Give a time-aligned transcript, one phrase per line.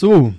[0.00, 0.32] So,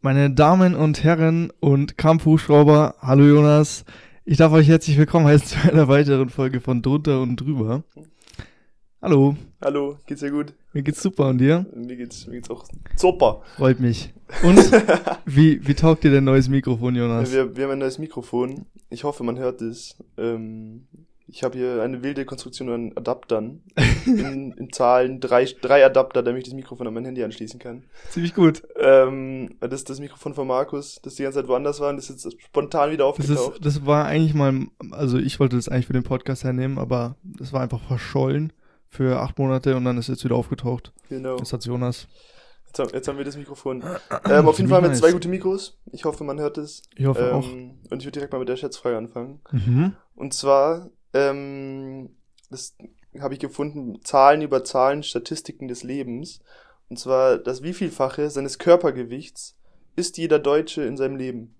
[0.00, 3.84] meine Damen und Herren und Kampfhubschrauber, hallo Jonas.
[4.24, 7.84] Ich darf euch herzlich willkommen heißen zu einer weiteren Folge von Drunter und Drüber.
[9.00, 10.54] Hallo, Hallo, geht's dir gut?
[10.72, 11.64] mir geht's super und dir?
[11.72, 12.64] Mir geht's, mir geht's auch
[12.96, 13.42] super.
[13.54, 14.12] Freut mich.
[14.42, 14.58] Und
[15.24, 17.30] wie, wie taugt dir dein neues Mikrofon, Jonas?
[17.30, 18.66] Wir, wir haben ein neues Mikrofon.
[18.90, 20.02] Ich hoffe, man hört es.
[20.18, 20.88] Ähm,
[21.28, 23.62] ich habe hier eine wilde Konstruktion an Adaptern.
[24.06, 27.82] In, in Zahlen drei, drei Adapter, damit ich das Mikrofon an mein Handy anschließen kann.
[28.10, 28.62] Ziemlich gut.
[28.76, 32.08] Ähm, das ist das Mikrofon von Markus, das die ganze Zeit woanders war und das
[32.08, 33.54] ist jetzt spontan wieder Das, aufgetaucht.
[33.56, 37.16] ist, das war eigentlich mal, also ich wollte das eigentlich für den Podcast hernehmen, aber
[37.24, 38.52] das war einfach verschollen
[38.88, 40.92] für acht Monate und dann ist es jetzt wieder aufgetaucht.
[41.08, 41.36] genau.
[41.36, 42.06] Das hat Jonas.
[42.66, 43.82] Jetzt haben, jetzt haben wir das Mikrofon.
[44.30, 45.78] Ähm, auf jeden Fall haben wir zwei gute Mikros.
[45.90, 46.82] Ich hoffe, man hört es.
[46.94, 47.48] Ich hoffe Ähm, auch.
[47.90, 49.40] und ich würde direkt mal mit der Schätzfrage anfangen.
[49.50, 49.94] Mhm.
[50.14, 52.10] Und zwar, ähm,
[52.50, 52.76] das
[53.20, 56.40] habe ich gefunden, Zahlen über Zahlen, Statistiken des Lebens.
[56.88, 59.56] Und zwar das Wievielfache seines Körpergewichts
[59.96, 61.54] ist jeder Deutsche in seinem Leben.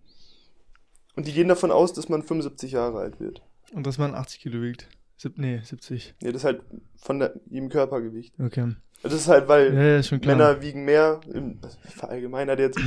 [1.17, 3.43] Und die gehen davon aus, dass man 75 Jahre alt wird.
[3.73, 4.89] Und dass man 80 Kilo wiegt.
[5.17, 6.15] Sieb, nee, 70.
[6.21, 6.61] Nee, das ist halt
[6.99, 8.35] von der, jedem Körpergewicht.
[8.39, 8.75] Okay.
[9.03, 10.19] Das ist halt, weil Ja, ja.
[10.27, 12.79] Männer wiegen mehr, im- also verallgemeinert jetzt,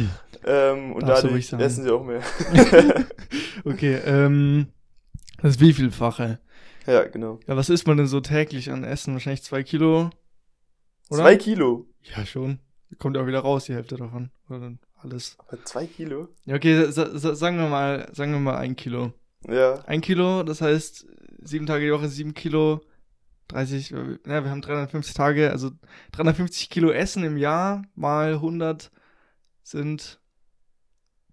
[0.45, 2.21] ähm, und ruhig dadurch essen sie auch mehr.
[3.65, 4.67] Okay, ähm,
[5.41, 6.39] das wievielfache.
[6.91, 7.39] Ja, genau.
[7.47, 9.13] Ja, was isst man denn so täglich an Essen?
[9.13, 10.09] Wahrscheinlich zwei Kilo?
[11.09, 11.23] Oder?
[11.23, 11.87] Zwei Kilo.
[12.15, 12.59] Ja, schon.
[12.97, 14.31] Kommt ja auch wieder raus, die Hälfte davon.
[14.49, 15.35] Oder dann alles.
[15.39, 16.27] Aber zwei Kilo?
[16.45, 19.13] Ja, okay, sa sa sagen wir mal, sagen wir mal ein Kilo.
[19.47, 19.75] Ja.
[19.85, 21.05] Ein Kilo, das heißt,
[21.41, 22.81] sieben Tage die Woche, sieben Kilo,
[23.49, 23.95] 30, äh,
[24.27, 25.71] ja, wir haben 350 Tage, also
[26.11, 28.91] 350 Kilo Essen im Jahr mal 100
[29.63, 30.19] sind,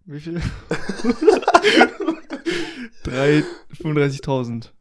[0.05, 0.41] wie viel?
[3.03, 3.43] Drei-
[3.75, 4.76] 35.000 Aber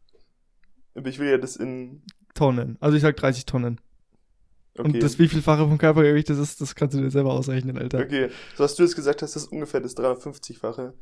[1.04, 2.02] ich will ja das in,
[2.34, 2.76] Tonnen.
[2.80, 3.80] Also ich sag 30 Tonnen.
[4.78, 4.88] okay.
[4.88, 7.98] Und das wievielfache vom Körpergewicht das ist, das kannst du dir selber ausrechnen, Alter.
[8.00, 10.92] Okay, so hast du jetzt gesagt hast, das ist ungefähr das 350-fache,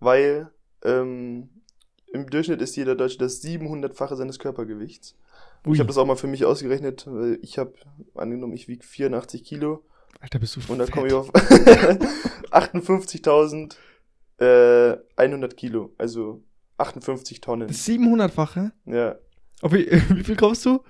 [0.00, 0.48] weil
[0.84, 1.48] ähm,
[2.12, 5.16] im Durchschnitt ist jeder Deutsche das 700-fache seines Körpergewichts.
[5.66, 7.72] Ui, Ich habe das auch mal für mich ausgerechnet, weil ich habe
[8.14, 9.84] angenommen, ich wiege 84 Kilo
[10.20, 13.74] Alter, bist du und dann komme ich auf 58.100
[14.38, 16.42] äh, 100 Kilo, also
[16.78, 17.68] 58 Tonnen.
[17.68, 18.72] Das 700-fache?
[18.86, 19.16] Ja,
[19.62, 20.80] wie, wie viel kommst du?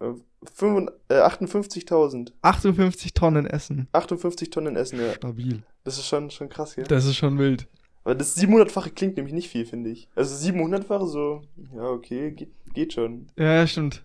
[0.00, 0.12] äh,
[0.54, 3.88] fünfund- äh, 58.000, 58 Tonnen Essen.
[3.92, 5.14] 58 Tonnen Essen, ja.
[5.14, 5.62] Stabil.
[5.84, 6.84] Das ist schon schon krass, ja.
[6.84, 7.66] Das ist schon wild.
[8.04, 10.08] Aber das 700-fache klingt nämlich nicht viel, finde ich.
[10.14, 11.42] Also 700-fache so,
[11.74, 13.26] ja, okay, geht, geht schon.
[13.36, 14.04] Ja, stimmt.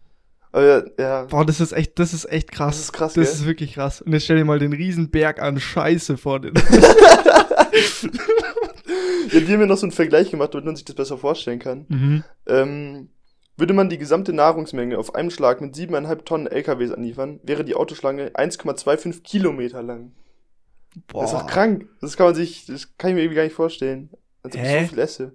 [0.54, 2.76] Aber ja, ja Boah, das ist echt, das ist echt krass.
[2.78, 3.34] das ist krass, Das gell?
[3.36, 4.02] ist wirklich krass.
[4.02, 6.54] Und jetzt stell dir mal den riesen Berg an Scheiße vor den.
[9.32, 11.60] Ja, die haben ja noch so einen Vergleich gemacht, damit man sich das besser vorstellen
[11.60, 11.86] kann.
[11.88, 12.24] mhm.
[12.48, 13.10] Ähm,
[13.62, 17.76] würde man die gesamte Nahrungsmenge auf einem Schlag mit 7,5 Tonnen LKWs anliefern, wäre die
[17.76, 20.12] Autoschlange 1,25 Kilometer lang.
[21.08, 21.22] Boah.
[21.22, 21.88] Das ist doch krank.
[22.02, 24.10] Das kann man sich, das kann ich mir irgendwie gar nicht vorstellen.
[24.42, 24.82] Als ob ich Hä?
[24.82, 25.34] so viel esse.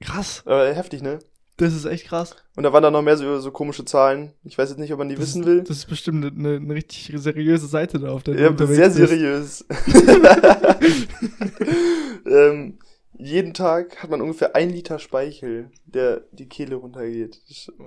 [0.00, 0.42] Krass.
[0.46, 1.18] Aber heftig, ne?
[1.58, 2.34] Das ist echt krass.
[2.56, 4.32] Und da waren dann noch mehr so, so komische Zahlen.
[4.42, 5.62] Ich weiß jetzt nicht, ob man die Das wissen ist, will.
[5.62, 9.64] Das ist bestimmt eine, eine richtig seriöse Seite da auf der Ja, sehr seriös.
[12.26, 12.78] ähm,
[13.18, 17.40] jeden Tag hat man ungefähr ein Liter Speichel, der die Kehle runtergeht.
[17.78, 17.82] Oh.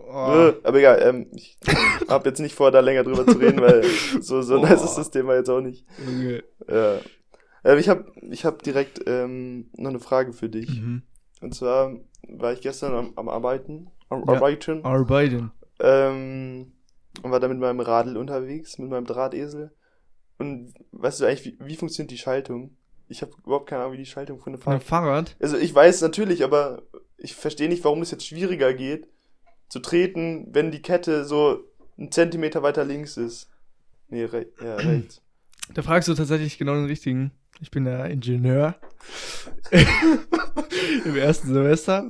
[0.51, 1.57] äh, aber egal, ähm, ich
[2.07, 3.83] hab jetzt nicht vor, da länger drüber zu reden, weil
[4.21, 4.61] so, so Oh.
[4.61, 5.85] nice ist das Thema jetzt auch nicht.
[6.05, 6.43] Junge.
[6.67, 6.99] Ja.
[7.63, 10.69] Ähm, ich habe ich hab direkt ähm, noch eine Frage für dich.
[10.81, 11.03] Mhm.
[11.41, 11.95] Und zwar
[12.27, 14.33] war ich gestern am, am Arbeiten, am Ja.
[14.33, 15.51] Arbeiten, Arbeiten.
[15.79, 16.73] ähm,
[17.23, 19.71] und war da mit meinem Radl unterwegs, mit meinem Drahtesel.
[20.37, 22.77] Und weißt du eigentlich, wie, wie funktioniert die Schaltung?
[23.09, 24.83] Ich habe überhaupt keine Ahnung, wie die Schaltung von einem Fahrrad.
[24.83, 25.35] Fahrrad?
[25.39, 26.83] Also ich weiß natürlich, aber
[27.17, 29.07] ich verstehe nicht, warum es jetzt schwieriger geht,
[29.67, 31.63] zu treten, wenn die Kette so
[31.97, 33.49] einen Zentimeter weiter links ist.
[34.09, 35.21] Nee, re ja, rechts.
[35.73, 37.31] Da fragst du tatsächlich genau den richtigen.
[37.61, 38.75] Ich bin der Ingenieur.
[41.05, 42.09] Im ersten Semester.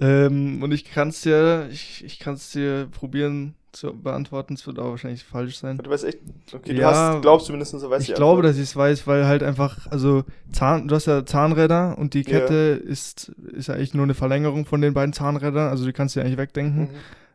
[0.00, 4.54] Ähm, und ich kann es dir, ich, ich kann es dir probieren zu beantworten.
[4.54, 5.78] Es wird auch wahrscheinlich falsch sein.
[5.78, 6.18] Du weißt echt,
[6.52, 9.26] okay, Ja, du hast, glaubst zumindest, so weißt Ich glaube, dass ich es weiß, weil
[9.26, 12.40] halt einfach, also Zahn, du hast ja Zahnräder und die Ja.
[12.40, 16.16] Kette ist, ist ja eigentlich nur eine Verlängerung von den beiden Zahnrädern, also die kannst
[16.16, 16.80] du ja eigentlich wegdenken.
[16.82, 16.88] Mhm.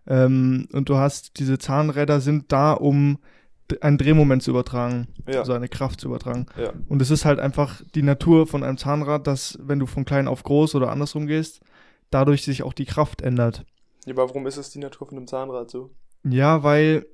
[0.07, 3.19] Ähm, und du hast, diese Zahnräder sind da, um
[3.69, 6.47] d- ein Drehmoment zu übertragen, Ja, also eine Kraft zu übertragen.
[6.57, 6.73] ja.
[6.89, 10.27] Und es ist halt einfach die Natur von einem Zahnrad, dass wenn du von klein
[10.27, 11.61] auf groß oder andersrum gehst,
[12.09, 13.63] dadurch sich auch die Kraft ändert.
[14.05, 14.13] ja.
[14.13, 15.91] Aber warum ist es die Natur von einem Zahnrad so?
[16.23, 17.05] Ja, weil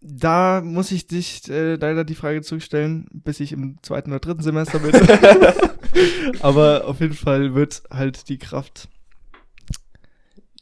[0.00, 4.42] da muss ich dich äh, leider die Frage zurückstellen, bis ich im zweiten oder dritten
[4.42, 4.92] Semester bin.
[6.40, 8.88] Aber auf jeden Fall wird halt die Kraft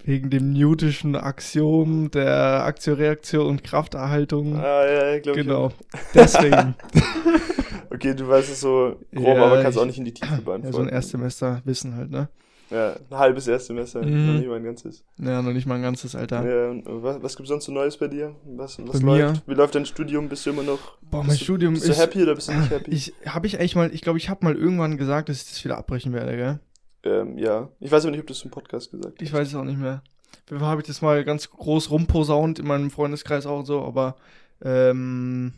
[0.05, 4.56] wegen dem Newtonschen Axiom der Aktioreaktion und Krafterhaltung.
[4.59, 5.47] Ah, ja, ja, glaube ich.
[5.47, 5.73] genau.
[6.15, 6.75] Deswegen.
[7.91, 10.43] okay, du weißt es so grob, Ja, aber kannst ich- auch nicht in die Tiefe
[10.43, 10.67] beantworten.
[10.67, 12.29] Ja, so ein Erstsemester Wissen halt, ne?
[12.70, 14.26] Ja, ein halbes Erstsemester, Mhm.
[14.26, 15.05] noch nicht mal ein ganzes.
[15.19, 16.44] Ja, noch nicht mal ein ganzes, Alter.
[16.44, 18.34] Ja, was, was gibt's sonst so Neues bei dir?
[18.46, 19.26] Was, was Bei mir?
[19.26, 19.49] läuft?
[19.49, 20.28] Wie läuft dein Studium?
[20.28, 21.99] Bist du immer noch Boah, mein bist du, Studium bist du ist.
[22.00, 22.90] happy oder bist du nicht happy?
[22.90, 25.64] Ich habe ich eigentlich mal, ich glaube, ich habe mal irgendwann gesagt, dass ich das
[25.64, 26.61] wieder abbrechen werde, gell?
[27.05, 27.69] ähm, ja.
[27.81, 29.78] Ich weiß aber nicht, ob du es im Podcast gesagt Ich weiß es auch nicht
[29.78, 30.02] mehr.
[30.49, 34.17] Fall habe ich das mal ganz groß rumposaunt in meinem Freundeskreis auch und so, aber
[34.62, 35.52] ähm,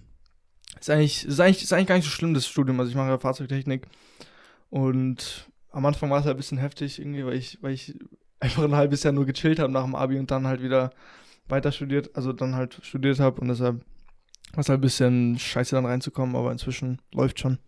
[0.80, 2.78] ist eigentlich, ist eigentlich, ist eigentlich gar nicht so schlimm, das Studium.
[2.80, 3.86] Also ich mache ja Fahrzeugtechnik
[4.70, 7.94] und am Anfang war es halt ein bisschen heftig irgendwie, weil ich, weil ich
[8.40, 10.90] einfach ein halbes Jahr nur gechillt habe nach dem Abi und dann halt wieder
[11.48, 13.84] weiter studiert, also dann halt studiert habe und deshalb
[14.52, 17.58] war es halt ein bisschen scheiße dann reinzukommen, aber inzwischen läuft schon.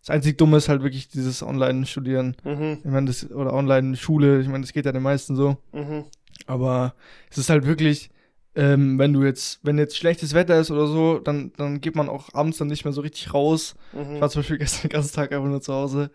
[0.00, 2.36] Das einzig Dumme ist halt wirklich dieses Online-Studieren.
[2.42, 2.78] Mhm.
[2.82, 5.58] Ich meine, das, oder Online-Schule, ich meine, das geht ja den meisten so.
[5.72, 6.06] Mhm.
[6.46, 6.94] Aber
[7.30, 8.08] es ist halt wirklich,
[8.54, 12.08] ähm, wenn du jetzt, wenn jetzt schlechtes Wetter ist oder so, dann, dann geht man
[12.08, 13.74] auch abends dann nicht mehr so richtig raus.
[13.92, 14.14] Mhm.
[14.14, 16.10] Ich war zum Beispiel gestern den ganzen Tag einfach nur zu Hause.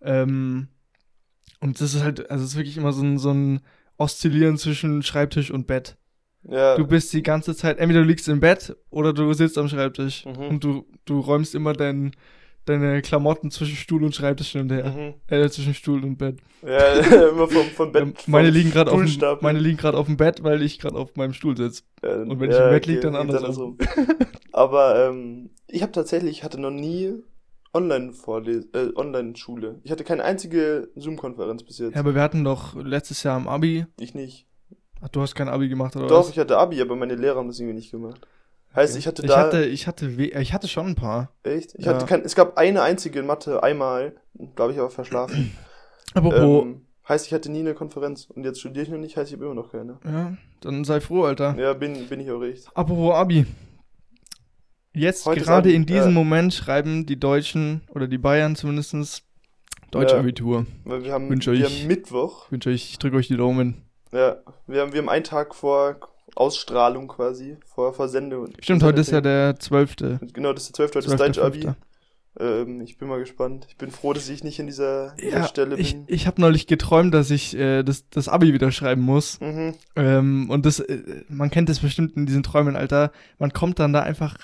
[0.00, 0.68] Ähm,
[1.60, 3.60] und das ist halt, also es ist wirklich immer so ein, so ein
[3.96, 5.96] Oszillieren zwischen Schreibtisch und Bett.
[6.48, 6.76] Ja.
[6.76, 10.24] Du bist die ganze Zeit, entweder du liegst im Bett oder du sitzt am Schreibtisch.
[10.24, 10.48] Mhm.
[10.48, 12.12] Und du, du räumst immer dein,
[12.66, 14.90] deine Klamotten zwischen Stuhl und Schreibtisch hin und her.
[14.90, 15.14] Mhm.
[15.28, 16.36] Äh, zwischen Stuhl und Bett.
[16.64, 16.92] Ja,
[17.30, 18.02] immer vom, vom Bett.
[18.02, 20.96] Ähm, meine liegen gerade auf dem, meine liegen gerade auf dem Bett, weil ich gerade
[20.96, 21.82] auf meinem Stuhl sitze.
[22.02, 23.78] Ja, Und wenn ich im Bett lieg, dann andersrum.
[24.52, 27.14] Aber ähm, ich habe tatsächlich, ich hatte noch nie
[27.76, 29.80] Äh, Online-Schule.
[29.84, 31.94] Ich hatte keine einzige Zoom-Konferenz bis jetzt.
[31.94, 33.86] Ja, aber wir hatten doch letztes Jahr im Abi.
[34.00, 34.46] ich nicht.
[35.02, 36.30] Ach, du hast kein Abi gemacht oder Doch, was?
[36.30, 38.26] ich hatte Abi, aber meine Lehrer haben das irgendwie nicht gemacht.
[38.74, 39.38] Heißt, ich hatte ich da.
[39.38, 41.30] hatte, ich hatte, we- ich hatte schon ein paar.
[41.44, 41.74] echt?
[41.76, 41.94] Ich Ja.
[41.94, 44.16] hatte kein, es gab eine einzige in Mathe, einmal.
[44.34, 45.52] Da habe ich aber verschlafen.
[46.14, 48.26] Apropos, ähm, heißt, ich hatte nie eine Konferenz.
[48.34, 49.98] Und jetzt studiere ich noch nicht, heißt, ich habe immer noch keine.
[50.04, 51.54] ja, dann sei froh, Alter.
[51.58, 52.68] Ja, bin, bin ich auch echt.
[52.74, 53.46] Apropos Abi.
[54.96, 56.10] Jetzt Heute ist gerade Abi, in diesem ja.
[56.10, 59.22] Moment schreiben die Deutschen oder die Bayern zumindest
[59.90, 60.20] Deutsche Ja.
[60.20, 60.64] Abitur.
[60.84, 62.46] Weil wir haben, Wünsch wir euch- haben Mittwoch.
[62.46, 63.82] Ich wünsche euch, ich drücke euch die Daumen.
[64.12, 65.96] Ja, wir haben, wir haben einen Tag vor
[66.34, 68.42] Ausstrahlung quasi, vor, Sende.
[68.60, 69.96] Stimmt, heute ist ja der 12.
[70.32, 70.94] Genau, das ist der 12.
[70.94, 71.18] Heute ist 12.
[71.18, 71.60] Deutsch Abi.
[71.62, 71.74] 5..
[72.38, 73.66] Ähm, ich bin mal gespannt.
[73.68, 76.04] Ich bin froh, dass ich nicht in dieser, dieser Ja, Stelle ich, bin.
[76.06, 79.40] ich habe neulich geträumt, dass ich äh, das, das Abi wieder schreiben muss.
[79.40, 79.74] Mhm.
[79.94, 83.10] Ähm, und das, äh, man kennt das bestimmt in diesen Träumen, Alter.
[83.38, 84.36] Man kommt dann da einfach.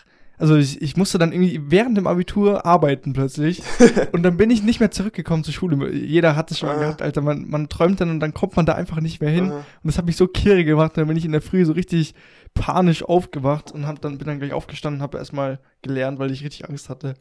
[0.43, 3.63] Also ich, ich musste dann irgendwie während dem Abitur arbeiten plötzlich.
[4.13, 5.93] und dann bin ich nicht mehr zurückgekommen zur Schule.
[5.93, 6.81] Jeder hat es schon mal Ah.
[6.81, 7.21] gehabt, Alter.
[7.21, 9.51] Man, man träumt dann und dann kommt man da einfach nicht mehr hin.
[9.53, 9.59] Aha.
[9.59, 10.97] Und das hat mich so kirre gemacht.
[10.97, 12.15] Dann bin ich in der Früh so richtig
[12.55, 16.43] panisch aufgewacht und hab dann, bin dann gleich aufgestanden und habe erstmal gelernt, weil ich
[16.43, 17.15] richtig Angst hatte.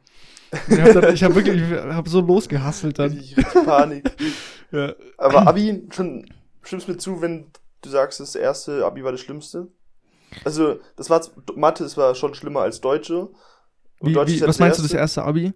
[0.70, 3.12] Und ich habe hab wirklich, ich hab so losgehasselt dann.
[3.12, 3.36] Richtig
[3.66, 4.12] Panik.
[4.74, 4.94] Ja.
[5.18, 6.26] Aber Abi, schon
[6.64, 7.48] stimmst mir zu, wenn
[7.82, 9.68] du sagst, das erste Abi war das Schlimmste?
[10.44, 11.22] Also, das war
[11.56, 13.30] Mathe, das war schon schlimmer als Deutsche.
[14.01, 15.54] Wie, Deutsch wie, was meinst du, das erste Abi?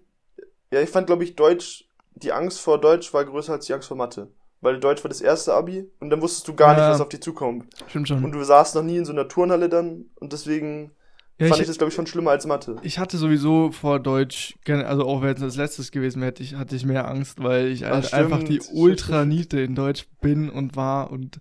[0.70, 1.84] Ja, ich fand, glaube ich, Deutsch,
[2.14, 4.28] die Angst vor Deutsch war größer als die Angst vor Mathe.
[4.60, 6.80] Weil Deutsch war das erste Abi und dann wusstest du gar Ja.
[6.80, 7.66] nicht, was auf dich zukommt.
[7.88, 8.24] Stimmt schon.
[8.24, 10.92] Und du saßt noch nie in so einer Turnhalle dann und deswegen
[11.38, 12.76] Ja, fand ich- ich, das, glaube ich, schon schlimmer als Mathe.
[12.82, 16.74] Ich hatte sowieso vor Deutsch, also auch wenn es das letztes gewesen wäre, hätte hatte
[16.74, 20.74] ich mehr Angst, weil ich Ah, halt stimmt, einfach die Ultranite in Deutsch bin und
[20.74, 21.38] war und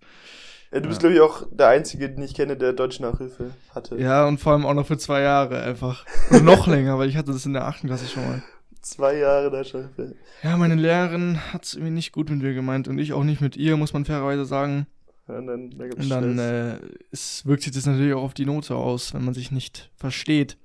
[0.75, 1.10] Ja, du bist, Ja.
[1.10, 3.95] glaube ich, auch der Einzige, den ich kenne, der Deutsch-Nachhilfe hatte.
[3.98, 6.06] ja und vor allem auch noch für zwei Jahre einfach.
[6.30, 8.44] Und noch länger, weil ich hatte das in der achten Klasse schon mal.
[8.81, 10.15] Zwei Jahre Deutsch-Nachhilfe.
[10.44, 13.41] Ja, meine Lehrerin hat es irgendwie nicht gut mit mir gemeint und ich auch nicht
[13.41, 14.86] mit ihr, muss man fairerweise sagen.
[15.27, 16.77] Ja, und dann, dann gibt's Und dann äh,
[17.12, 20.58] es wirkt sich das natürlich auch auf die Note aus, wenn man sich nicht versteht.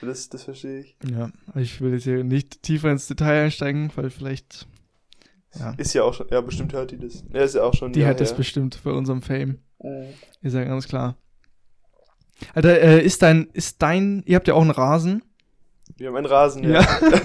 [0.00, 0.96] Das, das verstehe ich.
[1.08, 4.66] Ja, ich will jetzt hier nicht tiefer ins Detail einsteigen, weil vielleicht,
[5.58, 7.24] ja, Ist ja auch schon, ja, bestimmt hört die das.
[7.32, 7.92] Ja, ist ja auch schon.
[7.92, 9.58] die hat das bestimmt bei unserem Fame.
[9.82, 10.06] Mhm.
[10.42, 11.16] Ist ja ganz klar.
[12.54, 15.22] Alter, äh, ist dein, ist dein, ihr habt ja auch einen Rasen.
[15.96, 16.80] Wir haben einen Rasen, Ja.
[16.80, 16.86] ja.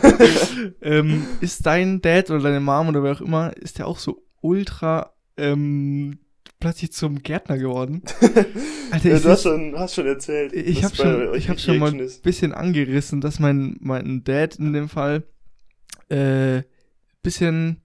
[0.81, 4.23] ähm, ist dein Dad oder deine Mom oder wer auch immer, ist der auch so
[4.41, 6.19] ultra ähm,
[6.59, 8.03] plötzlich zum Gärtner geworden?
[8.91, 10.53] Alter, ja ich, du hast schon, hast schon erzählt.
[10.53, 14.73] ich habe schon, ich hab schon mal ein bisschen angerissen, dass mein, mein Dad in
[14.73, 15.23] dem Fall
[16.09, 16.63] äh,
[17.21, 17.81] bisschen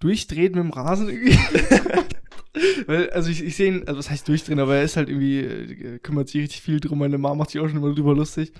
[0.00, 1.38] durchdreht mit dem Rasen irgendwie.
[2.86, 5.38] Weil, also ich, ich sehe ihn, also was heißt durchdrehen, aber er ist halt irgendwie,
[5.38, 8.52] äh, kümmert sich richtig viel drum, meine Mama macht sich auch schon immer drüber lustig.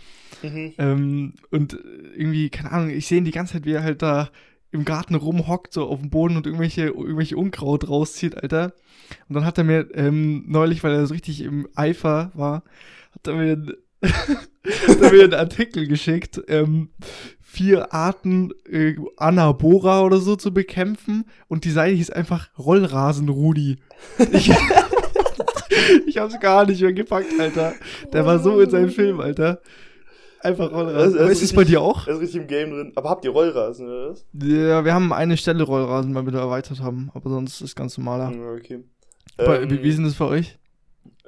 [0.42, 0.74] Mhm.
[0.78, 1.76] Ähm, und
[2.16, 4.30] irgendwie, keine Ahnung, ich sehe ihn die ganze Zeit, wie er halt da
[4.70, 8.74] im Garten rumhockt, so auf dem Boden und irgendwelche, irgendwelche Unkraut rauszieht, Alter.
[9.28, 12.62] Und dann hat er mir ähm, neulich, weil er so richtig im Eifer war,
[13.12, 16.90] hat er mir, einen- hat er mir einen Artikel geschickt, ähm,
[17.50, 23.78] vier Arten äh, Anabora oder so zu bekämpfen und die Seite hieß einfach Rollrasen Rudi.
[24.32, 24.50] Ich,
[26.06, 27.74] ich hab's gar nicht mehr gepackt, Alter.
[28.12, 29.60] Der war so in seinem Film, Alter.
[30.42, 30.96] Einfach Rollrasen.
[30.98, 32.06] Er ist- er Aber ist ist es bei dir auch?
[32.06, 32.92] Er ist richtig im Game drin.
[32.96, 34.24] Aber habt ihr Rollrasen, oder was?
[34.32, 37.10] Ja, wir haben eine Stelle Rollrasen, weil wir da erweitert haben.
[37.14, 38.32] Aber sonst ist ganz normaler.
[38.56, 38.84] Okay.
[39.36, 40.56] Bei, Ähm, wie, wie ist denn das bei euch?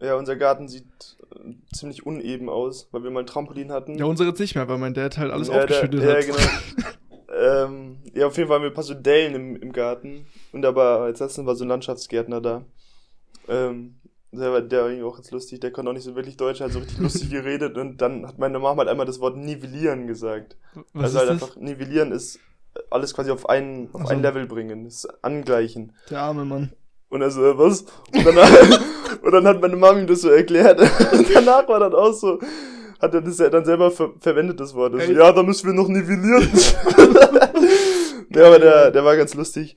[0.00, 0.84] Ja, unser Garten sieht
[1.74, 3.96] ziemlich uneben aus, weil wir mal ein Trampolin hatten.
[3.98, 6.26] Ja, unsere jetzt nicht mehr, weil mein Dad halt alles Ja, der- aufgeschüttet ja, hat.
[6.26, 7.64] genau.
[7.64, 10.26] ähm, ja, auf jeden Fall haben wir ein paar so Dellen im, im Garten.
[10.52, 12.64] Und aber als letztes war so ein Landschaftsgärtner da.
[13.48, 13.96] Ähm,
[14.32, 16.60] der war, der war irgendwie auch jetzt lustig, der konnte auch nicht so wirklich Deutsch,
[16.60, 20.06] hat so richtig lustig geredet und dann hat meine Mama halt einmal das Wort nivellieren
[20.06, 20.56] gesagt.
[20.94, 21.42] Was also ist halt das?
[21.50, 22.38] einfach nivellieren ist
[22.90, 24.12] alles quasi auf ein, auf Ach so.
[24.14, 25.92] ein Level bringen, ist angleichen.
[26.08, 26.72] Der arme Mann.
[27.10, 27.82] Und so, äh, was?
[28.14, 28.36] Und dann,
[29.22, 30.80] und dann hat meine Mama ihm das so erklärt.
[30.80, 32.38] Und danach war dann auch so,
[33.00, 34.94] hat er das ja dann selber ver verwendet, das Wort.
[34.94, 36.48] Also, ja, da müssen wir noch nivellieren.
[38.30, 39.76] ja, aber der, der war ganz lustig.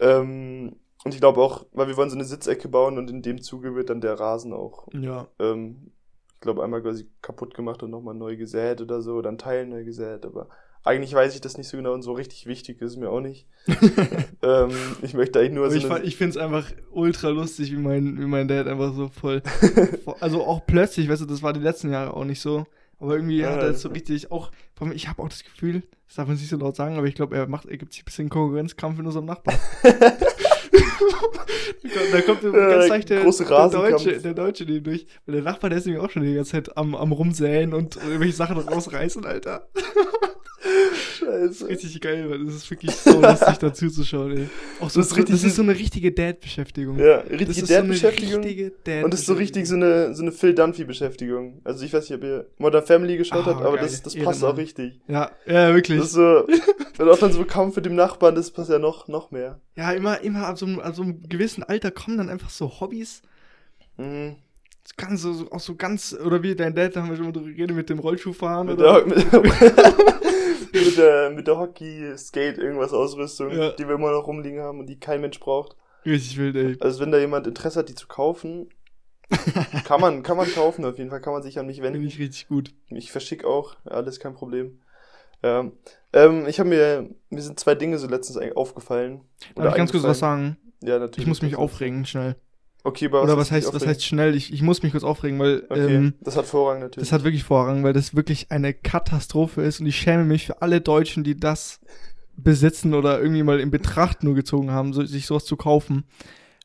[0.00, 3.42] Ähm, und ich glaube auch, weil wir wollen so eine Sitzecke bauen und in dem
[3.42, 5.26] Zuge wird dann der Rasen auch, Ja.
[5.38, 5.92] ähm,
[6.34, 9.84] ich glaube, einmal quasi kaputt gemacht und nochmal neu gesät oder so, ein Teil neu
[9.84, 10.48] gesät, aber
[10.84, 13.20] eigentlich weiß ich das nicht so genau und so richtig wichtig ist es mir auch
[13.20, 13.46] nicht.
[14.42, 14.70] ähm,
[15.02, 18.48] ich möchte eigentlich nur so ich, ich find's einfach ultra lustig, wie mein, wie mein
[18.48, 19.42] Dad einfach so voll.
[20.20, 22.66] also auch plötzlich, weißt du, das war die letzten Jahre auch nicht so.
[22.98, 24.52] Aber irgendwie Ja, hat er so richtig auch.
[24.94, 27.36] Ich habe auch das Gefühl, das darf man nicht so laut sagen, aber ich glaube,
[27.36, 29.58] er macht, er gibt sich ein bisschen Konkurrenzkampf mit unserem Nachbarn.
[32.12, 33.70] da kommt Ja, ganz leicht der, der.
[33.70, 35.06] Deutsche, der Deutsche neben durch.
[35.26, 37.96] Weil der Nachbar, der ist nämlich auch schon die ganze Zeit am, am Rumsäen und
[37.96, 39.68] irgendwelche Sachen rausreißen, Alter.
[41.48, 41.68] Scheiße.
[41.68, 44.48] Richtig geil, weil das ist wirklich so lustig dazu zu schauen, ey.
[44.80, 46.98] Auch so, Das ist richtig das ist so eine richtige Dad-Beschäftigung.
[46.98, 48.42] Ja, richtige so Dad-Beschäftigung.
[48.42, 51.60] richtige Dad und das ist so richtig so eine, so eine Phil Dunphy-Beschäftigung.
[51.64, 53.84] Also ich weiß nicht, ob ihr Modern Family geschaut Ah, habt, aber geil.
[53.86, 54.50] das, das passt Ehrenmann.
[54.52, 55.00] auch richtig.
[55.08, 55.98] Ja, ja, wirklich.
[55.98, 56.46] Das ist so,
[56.98, 59.60] wenn auch dann so Kampf mit dem Nachbarn, das passt ja noch, noch mehr.
[59.76, 62.80] ja, immer, immer ab so, einem, ab so einem gewissen Alter kommen dann einfach so
[62.80, 63.22] Hobbys.
[63.96, 64.36] Mhm.
[64.96, 67.50] Ganz, so, auch so ganz, oder wie dein Dad, da haben wir schon mal drüber
[67.50, 69.02] geredet, mit dem Rollschuhfahren Mit oder.
[69.02, 69.32] der, mit,
[70.72, 73.70] mit der, mit der Hockey-Skate irgendwas Ausrüstung, Ja.
[73.70, 75.76] die wir immer noch rumliegen haben und die kein Mensch braucht.
[76.04, 76.76] Richtig wild, ey.
[76.80, 78.68] Also wenn da jemand Interesse hat, die zu kaufen,
[79.84, 82.06] kann man, kann man kaufen auf jeden Fall, kann man sich an mich Finde wenden.
[82.06, 82.74] ich richtig gut.
[82.90, 84.80] Ich verschick auch, alles kein Problem.
[85.42, 85.70] Ja.
[86.12, 89.22] Ähm, ich habe mir, mir sind zwei Dinge so letztens aufgefallen.
[89.54, 90.56] Darf ich ganz kurz was sagen?
[90.82, 91.18] Ja, natürlich.
[91.20, 92.36] Ich muss mich aufregen, schnell.
[92.84, 94.34] Okay, aber oder was du dich heißt, was heißt schnell?
[94.34, 97.08] Ich, ich muss mich kurz aufregen, weil Okay, ähm, das hat Vorrang natürlich.
[97.08, 100.62] das hat wirklich Vorrang, weil das wirklich eine Katastrophe ist und ich schäme mich für
[100.62, 101.80] alle Deutschen, die das
[102.36, 106.04] besitzen oder irgendwie mal in Betracht nur gezogen haben, so, sich sowas zu kaufen.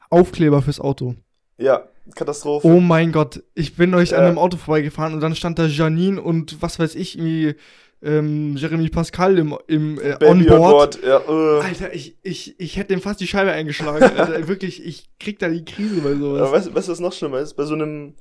[0.09, 1.15] Aufkleber fürs Auto.
[1.57, 1.83] ja,
[2.15, 2.65] Katastrophe.
[2.67, 4.29] Oh mein Gott, ich bin euch an Ja.
[4.29, 7.55] einem Auto vorbeigefahren und dann stand da Janine und was weiß ich, irgendwie
[8.01, 11.01] ähm, Jeremy Pascal im, im äh, Baby on on board.
[11.01, 11.03] board.
[11.03, 11.61] Ja, äh.
[11.61, 14.03] Alter, ich, ich, ich hätte dem fast die Scheibe eingeschlagen.
[14.03, 16.51] Alter, wirklich, ich krieg da die Krise bei Aber sowas.
[16.51, 17.55] weißt, weißt du, was noch schlimmer ist?
[17.55, 18.13] Bei so einem,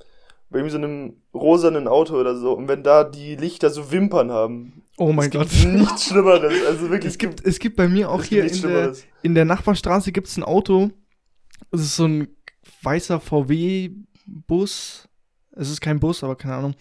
[0.49, 4.31] bei irgendwie so einem rosanen Auto oder so, und wenn da die Lichter so Wimpern
[4.31, 4.81] haben.
[4.97, 5.49] Oh mein es Gott.
[5.49, 6.65] gibt nichts Schlimmeres.
[6.65, 9.35] Also wirklich, Es gibt, es gibt bei mir auch es hier gibt in der, in
[9.35, 10.89] der Nachbarstraße gibt's ein Auto.
[11.71, 12.27] Es ist so ein
[12.81, 15.07] weißer VW-Bus.
[15.51, 16.75] Es ist kein Bus, aber keine Ahnung.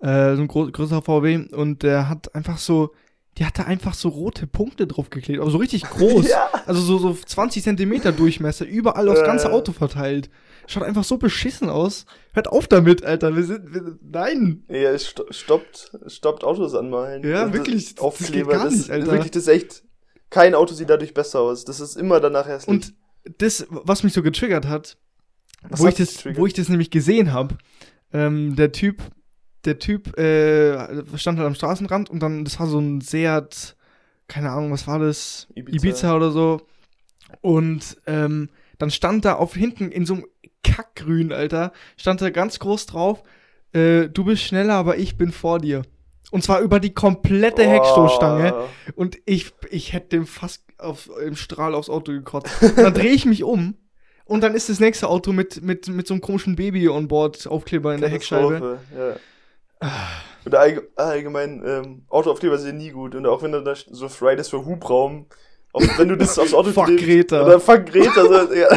[0.00, 1.48] Äh, so ein gro größerer VW.
[1.52, 2.92] Und der hat einfach so,
[3.38, 5.40] die hatte einfach so rote Punkte draufgeklebt.
[5.40, 6.28] Aber so richtig groß.
[6.30, 6.48] Ja.
[6.66, 9.24] Also so, so 20 Zentimeter Durchmesser, überall aufs Äh.
[9.26, 10.28] ganze Auto verteilt.
[10.66, 12.06] Schaut einfach so beschissen aus.
[12.34, 13.36] Hört auf damit, Alter.
[13.36, 14.64] Wir sind, wir, nein.
[14.68, 17.22] Ja, es sto- stoppt, stoppt Autos anmalen.
[17.22, 19.12] Ja, Das- wirklich, das Aufkleber, geht gar das, nicht, Alter.
[19.12, 19.84] wirklich, das ist echt,
[20.28, 21.64] kein Auto sieht dadurch besser aus.
[21.64, 22.68] Das ist immer danach hässlich.
[22.68, 22.94] Und
[23.38, 24.96] das, was mich so getriggert hat,
[25.68, 26.40] Was wo ich, das, getriggert?
[26.40, 27.56] wo ich das nämlich gesehen habe,
[28.12, 29.02] ähm, der Typ,
[29.64, 33.76] der Typ äh, stand halt am Straßenrand und dann, das war so ein Seat,
[34.28, 35.48] keine Ahnung, was war das?
[35.54, 35.76] Ibiza.
[35.76, 36.60] Ibiza, oder so.
[37.40, 40.26] Und ähm, dann stand da auf hinten in so einem
[40.62, 43.22] Kackgrün, Alter, stand da ganz groß drauf,
[43.72, 45.82] äh, du bist schneller, aber ich bin vor dir.
[46.30, 48.54] Und zwar über die komplette Heckstoßstange.
[48.54, 48.66] Oh.
[48.96, 52.50] Und ich, ich hätte dem fast auf, im Strahl aufs Auto gekotzt.
[52.62, 53.76] Und dann drehe ich mich um
[54.24, 58.10] und dann ist das nächste Auto mit, mit, mit so einem komischen Baby-on-Board-Aufkleber in der
[58.10, 58.80] Heckscheibe.
[58.96, 59.16] Ja.
[60.50, 63.14] Allge allgemein, ähm, Autoaufkleber sind nie gut.
[63.14, 65.26] Und auch wenn du da so Fridays für Hubraum,
[65.72, 67.44] auch wenn du das aufs Auto Fuck klebst- Greta.
[67.44, 68.22] Oder fuck Greta.
[68.24, 68.68] So, ja.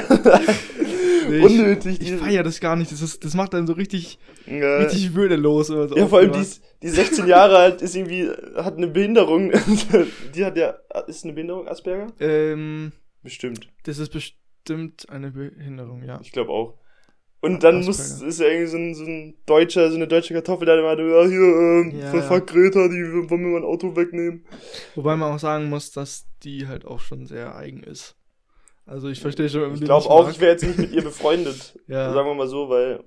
[1.30, 2.02] Nee, Unnötig.
[2.02, 2.92] Ich die- feiere das gar nicht.
[2.92, 4.78] Das, ist, das macht dann so richtig, ja.
[4.78, 5.70] richtig würdelos.
[5.70, 8.88] Oder so ja, vor allem die, ist- die 16 Jahre alt ist irgendwie, hat eine
[8.88, 9.52] Behinderung.
[10.36, 10.76] die hat ja,
[11.08, 12.08] ist eine Behinderung, Asperger?
[12.20, 12.92] Ähm,
[13.22, 13.68] Bestimmt.
[13.84, 16.20] das ist bestimmt eine Behinderung, ja.
[16.24, 16.74] Ich glaube auch.
[17.42, 20.66] Und dann muss, ist ja irgendwie so ein, so ein deutscher, so eine deutsche Kartoffel,
[20.66, 22.24] der immer, ja, hier, ähm, Ja, für ja.
[22.24, 24.46] fuck Greta, die wollen mir mein Auto wegnehmen.
[24.96, 28.16] Wobei man auch sagen muss, dass die halt auch schon sehr eigen ist.
[28.86, 30.34] Also ich verstehe schon, wenn man Ich glaube auch, mag.
[30.34, 31.80] ich wäre jetzt nicht mit ihr befreundet.
[31.88, 32.12] Ja.
[32.14, 33.04] Sagen wir mal so, weil,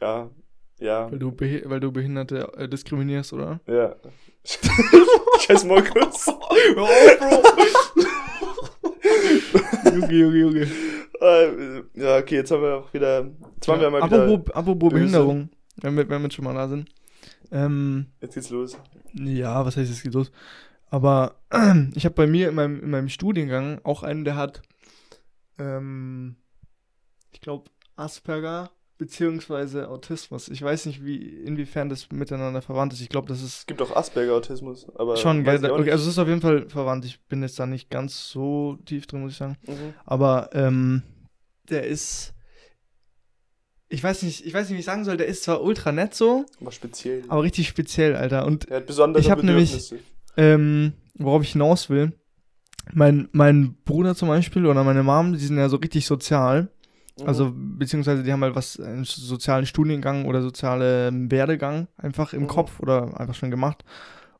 [0.00, 0.30] ja,
[0.78, 1.32] Ja, Weil du,
[1.64, 3.60] weil du Behinderte äh, diskriminierst, oder?
[3.66, 3.96] ja.
[5.40, 6.26] Scheiß Markus.
[9.84, 10.68] Junge, Junge, Junge.
[11.20, 13.30] Äh, ja, okay, jetzt haben wir auch wieder.
[13.54, 14.24] Jetzt waren wir mal wieder.
[14.24, 15.00] apropos, apropos böse.
[15.00, 16.88] Behinderung, wenn wir, wenn wir schon mal da sind.
[17.52, 18.76] Ähm, Jetzt geht's los.
[19.14, 20.32] ja, was heißt, es geht los?
[20.88, 21.36] Aber
[21.94, 24.62] ich habe bei mir in meinem, in meinem Studiengang auch einen, der hat,
[25.58, 26.36] ähm,
[27.32, 30.48] ich glaube, Asperger beziehungsweise Autismus.
[30.48, 33.00] Ich weiß nicht, wie, inwiefern das miteinander verwandt ist.
[33.00, 35.16] Ich glaube, das ist Es gibt auch Asperger-Autismus, aber.
[35.16, 35.56] schon, gell?
[35.70, 37.04] Okay, also es ist auf jeden Fall verwandt.
[37.04, 39.56] Ich bin jetzt da nicht ganz so tief drin, muss ich sagen.
[39.66, 39.94] Mhm.
[40.04, 41.02] Aber ähm,
[41.68, 42.32] der ist.
[43.88, 46.12] Ich weiß nicht, ich weiß nicht, wie ich sagen soll, der ist zwar ultra nett
[46.12, 47.22] so, Aber speziell.
[47.28, 48.44] aber richtig speziell, Alter.
[48.44, 49.94] Und er hat besondere ich hab nämlich-
[50.36, 52.12] ähm, worauf ich hinaus will,
[52.92, 56.68] mein, mein Bruder zum Beispiel oder meine Mom, die sind ja so richtig sozial.
[57.18, 57.26] Mhm.
[57.26, 62.46] Also, beziehungsweise die haben halt was, einen sozialen Studiengang oder sozialen Werdegang einfach im Mhm.
[62.48, 63.84] Kopf oder einfach schon gemacht.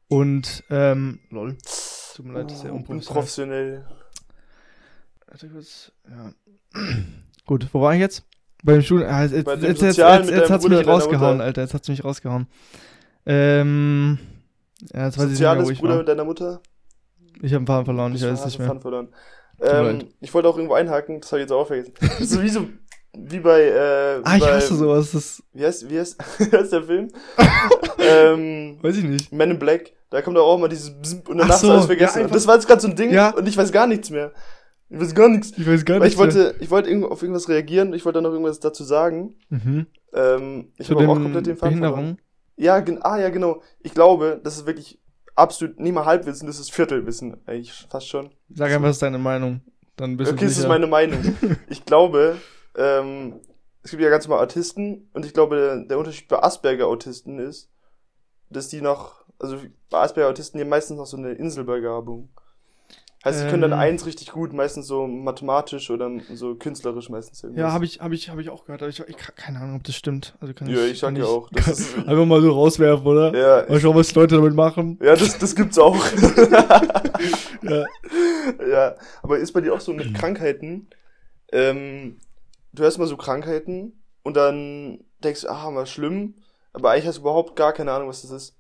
[0.08, 1.56] Und, ähm, lol.
[2.14, 3.84] Tut mir leid, das ist sehr Uh, unprofessionell.
[6.08, 6.32] Ja.
[7.46, 8.24] Gut, wo war ich jetzt?
[8.62, 9.08] Beim Studium.
[9.10, 11.40] Ah, jetzt, Bei jetzt, dem jetzt, jetzt, jetzt, hat's Bruder mich rausgehauen.
[11.40, 11.62] Alter.
[11.62, 12.46] Jetzt hat's mich rausgehauen.
[13.26, 14.18] Ähm.
[14.92, 15.98] Ja, jetzt weiß ich nicht mehr, wo ich Bruder war.
[15.98, 16.60] mit deiner Mutter?
[17.42, 18.68] Ich habe einen Faden verloren, ich weiß es nicht mehr.
[18.68, 19.08] Faden verloren.
[19.60, 21.92] Ähm, ich wollte auch irgendwo einhaken, das habe ich jetzt auch vergessen.
[22.00, 22.66] Das ist so wie so,
[23.16, 25.12] wie bei, äh, Ah, ich bei, hasse sowas.
[25.12, 27.08] Das Wie heißt, wie heißt, wie heißt der Film?
[27.98, 29.32] ähm, weiß ich nicht.
[29.32, 29.92] Men in Black.
[30.10, 32.22] Da kommt auch mal dieses Bzz und danach Ach so, alles ja, vergessen.
[32.26, 33.30] und das war jetzt gerade so ein Ding Ja.
[33.30, 34.32] und ich weiß gar nichts mehr.
[34.88, 35.52] Ich weiß gar nichts.
[35.56, 36.12] Ich weiß gar Weil nicht.
[36.12, 39.34] ich wollte, ich wollte auf irgendwas reagieren, ich wollte dann noch irgendwas dazu sagen.
[39.48, 39.86] Mhm.
[40.14, 42.18] Ähm, ich habe auch komplett den Faden verloren.
[42.56, 43.62] Ja, ah, ja, genau.
[43.80, 45.00] Ich glaube, das ist wirklich
[45.36, 48.30] absolut, nicht mal Halbwissen, das ist Viertelwissen, eigentlich fast schon.
[48.48, 49.60] Sag einfach, was ist deine Meinung.
[49.96, 50.68] Dann bist okay, du das ist sicher.
[50.68, 51.36] meine Meinung.
[51.68, 52.36] Ich glaube,
[52.76, 53.40] ähm,
[53.82, 57.70] es gibt ja ganz normal Autisten und ich glaube, der, der Unterschied bei Asperger-Autisten ist,
[58.50, 59.58] dass die noch, also
[59.90, 62.28] bei Asperger-Autisten, die haben meistens noch so eine Inselbegabung.
[63.26, 63.78] Heißt, sie können dann Ähm.
[63.78, 67.60] eins richtig gut, meistens so mathematisch oder so künstlerisch meistens irgendwas.
[67.60, 69.82] Ja, habe ich, hab ich, hab ich auch gehört, aber ich, ich keine Ahnung, ob
[69.82, 70.36] das stimmt.
[70.40, 71.74] Also kann Ja, ich sag kann ja auch, kann,
[72.06, 73.34] einfach mal so rauswerfen, oder?
[73.36, 74.98] Ja, Mal schauen, was die Leute damit machen.
[75.02, 75.96] ja das, das gibt's auch.
[77.62, 77.84] Ja.
[78.70, 80.88] ja, aber ist bei dir auch so mit Krankheiten,
[81.50, 82.18] ähm,
[82.72, 86.34] du hast mal so Krankheiten und dann denkst du, ah, mal schlimm,
[86.72, 88.56] aber eigentlich hast du überhaupt gar keine Ahnung, was das ist.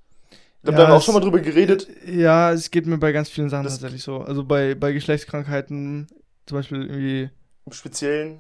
[0.72, 1.88] Ja, da haben wir auch es- schon mal drüber geredet.
[2.06, 4.18] Ja, es geht mir bei ganz vielen Sachen Das- tatsächlich so.
[4.18, 6.06] Also bei, bei Geschlechtskrankheiten,
[6.46, 7.30] zum Beispiel irgendwie,
[7.66, 8.38] Im Speziellen,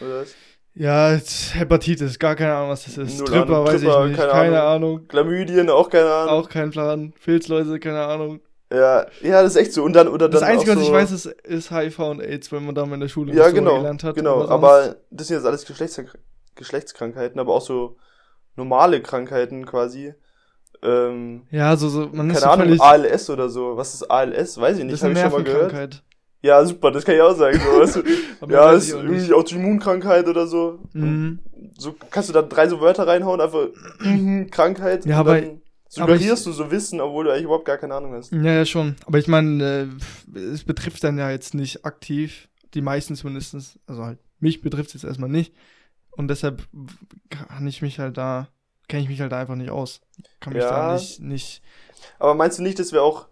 [0.00, 0.34] oder was?
[0.74, 1.18] ja,
[1.54, 3.18] Hepatitis, gar keine Ahnung, was das ist.
[3.18, 3.66] Null Tripper, Ahnung.
[3.66, 4.96] weiß Tripper, ich nicht, keine keine, Ahnung.
[4.98, 5.08] Ahnung.
[5.08, 6.30] Chlamydien, auch keine Ahnung.
[6.34, 7.12] Auch kein Plan.
[7.18, 8.40] Filzläuse, keine Ahnung.
[8.72, 9.84] Ja, ja, das ist echt so.
[9.84, 12.50] Und dann, oder Das dann Einzige, was so, ich weiß, ist, ist HIV und AIDS,
[12.50, 14.16] wenn man da mal in der Schule Ja, genau, gelernt hat.
[14.16, 14.38] genau.
[14.40, 16.00] sonst- Aber das sind jetzt alles Geschlechts
[16.56, 17.96] Geschlechtskrankheiten, aber auch so
[18.56, 20.14] normale Krankheiten quasi.
[20.82, 23.76] Ähm, Ja, so, so, man ist keine so Ahnung, ALS oder so.
[23.76, 24.60] Was ist ALS?
[24.60, 26.02] Weiß ich nicht, ist habe eine ich schon mal gehört.
[26.42, 27.58] Ja, super, das kann ich auch sagen.
[27.58, 28.46] So, weißt du?
[28.52, 29.32] Ja, ist irgendwie.
[29.32, 30.78] Autoimmunkrankheit oder so.
[30.92, 31.40] Mhm.
[31.78, 33.66] So kannst du da drei so Wörter reinhauen, einfach
[34.50, 35.06] Krankheit.
[35.06, 35.42] Ja, aber-
[35.88, 38.32] suggerierst du so Wissen, obwohl du eigentlich überhaupt gar keine Ahnung hast.
[38.32, 38.96] Ja, ja, schon.
[39.06, 39.88] Aber ich meine,
[40.34, 43.78] äh, es betrifft dann ja jetzt nicht aktiv, die meisten zumindest.
[43.86, 45.54] Also halt, mich betrifft es jetzt erstmal nicht.
[46.10, 46.66] Und deshalb
[47.30, 48.48] kann ich mich halt da,
[48.88, 50.00] kenne ich mich halt einfach nicht aus.
[50.40, 50.70] Kann mich Ja.
[50.70, 51.62] da nicht, nicht.
[52.18, 53.28] Aber meinst du nicht, das wäre auch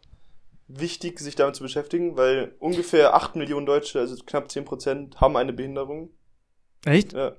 [0.69, 2.17] wichtig, sich damit zu beschäftigen?
[2.17, 6.11] Weil ungefähr 8 Millionen Deutsche, also knapp 10 Prozent, haben eine Behinderung.
[6.87, 7.15] Echt?
[7.15, 7.35] Ja,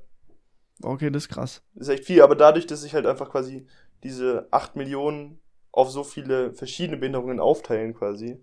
[0.83, 1.61] Okay, das ist krass.
[1.75, 2.21] ist echt viel.
[2.21, 3.67] Aber dadurch, dass sich halt einfach quasi
[4.03, 5.39] diese 8 Millionen
[5.71, 8.39] auf so viele verschiedene Behinderungen aufteilen quasi.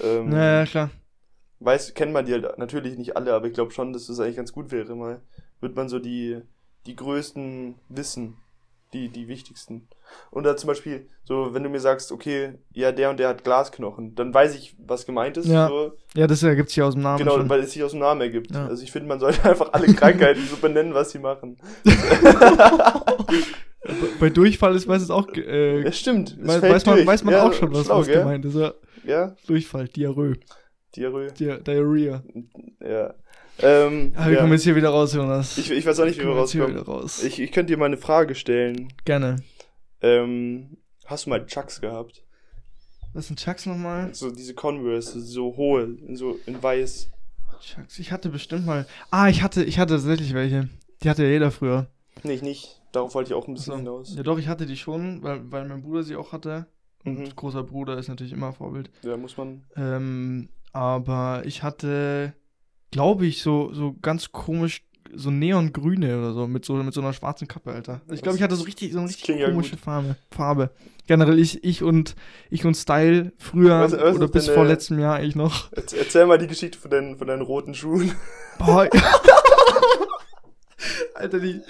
[0.00, 0.90] Ähm, Ja, ja, klar.
[1.60, 4.36] weiß, kennt man die halt natürlich nicht alle, aber ich glaube schon, dass das eigentlich
[4.36, 5.22] ganz gut wäre, mal.
[5.60, 6.40] Wird man so die,
[6.86, 8.36] die größten wissen,
[8.92, 9.88] die, die wichtigsten.
[10.30, 13.42] Und da zum Beispiel, so, wenn du mir sagst, okay, ja, der und der hat
[13.44, 15.46] Glasknochen, dann weiß ich, was gemeint ist.
[15.48, 15.92] Ja, so.
[16.14, 17.48] Ja, das ergibt sich aus dem Namen Genau, schon.
[17.48, 18.52] weil es sich aus dem Namen ergibt.
[18.54, 18.66] Ja.
[18.68, 21.56] Also ich finde, man sollte einfach alle Krankheiten so benennen, was sie machen.
[24.20, 26.36] Bei- Durchfall ist meistens auch, äh, Ja, stimmt.
[26.40, 28.54] weiß, weiß man, weiß man ja, auch schon, was, schlau, was gemeint ist.
[28.56, 28.74] Ja.
[29.04, 30.34] Ja, Durchfall, Diarrhoe,
[30.96, 31.28] Diarrhoe.
[31.32, 32.22] Di Diarrhea.
[32.80, 33.14] Ja.
[33.60, 34.40] Ähm, Ah, wir ja.
[34.40, 35.56] kommen jetzt hier wieder raus, Jonas.
[35.58, 36.76] ich, ich weiß auch nicht, wie wir rauskommen.
[36.78, 37.22] raus.
[37.22, 38.92] Ich, ich könnte dir mal eine Frage stellen.
[39.04, 39.36] Gerne.
[40.02, 42.22] Ähm, hast du mal Chucks gehabt?
[43.14, 44.14] Was sind Chucks nochmal?
[44.14, 47.10] So diese Converse, so hohe, so in weiß.
[47.62, 48.86] Chucks, ich hatte bestimmt mal.
[49.10, 50.68] Ah, ich hatte, ich hatte tatsächlich welche.
[51.02, 51.86] Die hatte ja jeder früher.
[52.24, 52.80] Nee, ich nicht.
[52.92, 53.76] Darauf wollte ich auch ein bisschen So.
[53.78, 54.14] hinaus.
[54.16, 56.66] Ja, doch, ich hatte die schon, weil, weil mein Bruder sie auch hatte.
[57.04, 57.36] Und Mhm.
[57.36, 58.90] großer Bruder ist natürlich immer Vorbild.
[59.02, 59.64] Da muss man.
[59.76, 62.34] Ähm, aber ich hatte,
[62.96, 64.82] glaube ich, so, so ganz komisch
[65.14, 68.00] so neongrüne oder so, mit so, mit so einer schwarzen Kappe, Alter.
[68.10, 69.76] Ich glaube, ich hatte so richtig, so eine richtig ja komische.
[69.76, 70.16] Farbe.
[70.30, 70.70] Farbe.
[71.06, 72.16] Generell ich, ich und,
[72.50, 75.70] ich und Style früher Was- was oder bis vor letztem Jahr eigentlich noch.
[75.72, 78.12] Erz- Erzähl mal die Geschichte von deinen, von deinen roten Schuhen.
[78.58, 78.88] Boah.
[81.14, 81.60] Alter, die,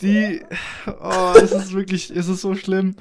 [0.00, 0.40] die,
[0.86, 2.96] oh, es ist wirklich, es ist so schlimm.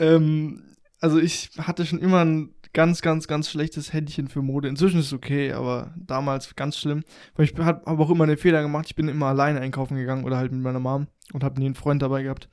[0.00, 0.62] Ähm,
[1.00, 4.68] also ich hatte schon immer ein ganz, ganz, ganz schlechtes Händchen für Mode.
[4.68, 7.04] Inzwischen ist es okay, aber damals ganz schlimm.
[7.34, 10.36] Weil ich habe auch immer den Fehler gemacht, ich bin immer alleine einkaufen gegangen oder
[10.36, 12.50] halt mit meiner Mom und habe nie einen Freund dabei gehabt,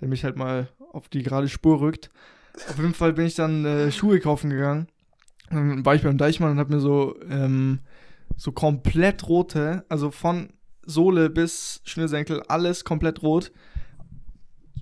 [0.00, 2.10] der mich halt mal auf die gerade Spur rückt.
[2.68, 4.86] Auf jeden Fall bin ich dann äh, Schuhe kaufen gegangen.
[5.50, 7.80] Dann war ich beim Deichmann und habe mir so, ähm,
[8.36, 10.52] so komplett rote, also von
[10.86, 13.50] Sohle bis Schnürsenkel, alles komplett rot.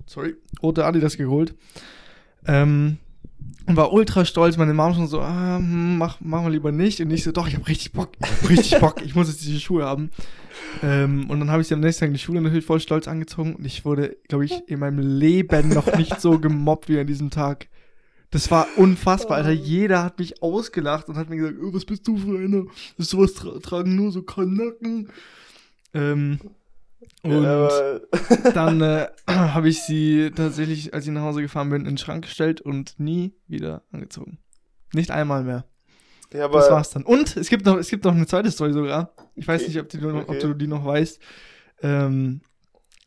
[0.04, 1.54] Sorry, rote Adidas geholt.
[2.46, 2.98] Ähm,
[3.66, 4.56] und war ultra stolz.
[4.56, 7.00] Meine Mom schon so, ah, hm, mach, mach mal lieber nicht.
[7.00, 9.44] Und ich so, doch, ich hab richtig Bock, ich hab richtig Bock, ich muss jetzt
[9.44, 10.10] diese Schuhe haben.
[10.82, 13.08] Ähm, und dann habe ich sie am nächsten Tag in die Schule natürlich voll stolz
[13.08, 13.54] angezogen.
[13.54, 17.30] Und ich wurde, glaube ich, in meinem Leben noch nicht so gemobbt wie an diesem
[17.30, 17.68] Tag.
[18.30, 19.50] Das war unfassbar, Alter.
[19.50, 22.64] Jeder hat mich ausgelacht und hat mir gesagt, oh, was bist du für einer?
[22.96, 25.08] Das sowas tra tragen nur so Kanacken.
[25.92, 26.40] Ähm,
[27.22, 27.98] und Ja,
[28.54, 32.24] dann äh, habe ich sie tatsächlich, als ich nach Hause gefahren bin, in den Schrank
[32.24, 34.38] gestellt und nie wieder angezogen.
[34.94, 35.64] Nicht einmal mehr.
[36.32, 37.04] ja, Das war's dann.
[37.04, 39.14] Und es gibt noch, es gibt noch eine zweite Story sogar.
[39.34, 39.68] Ich weiß Okay.
[39.70, 40.38] nicht, ob, die, ob Okay.
[40.40, 41.20] du die noch weißt.
[41.82, 42.40] Ähm,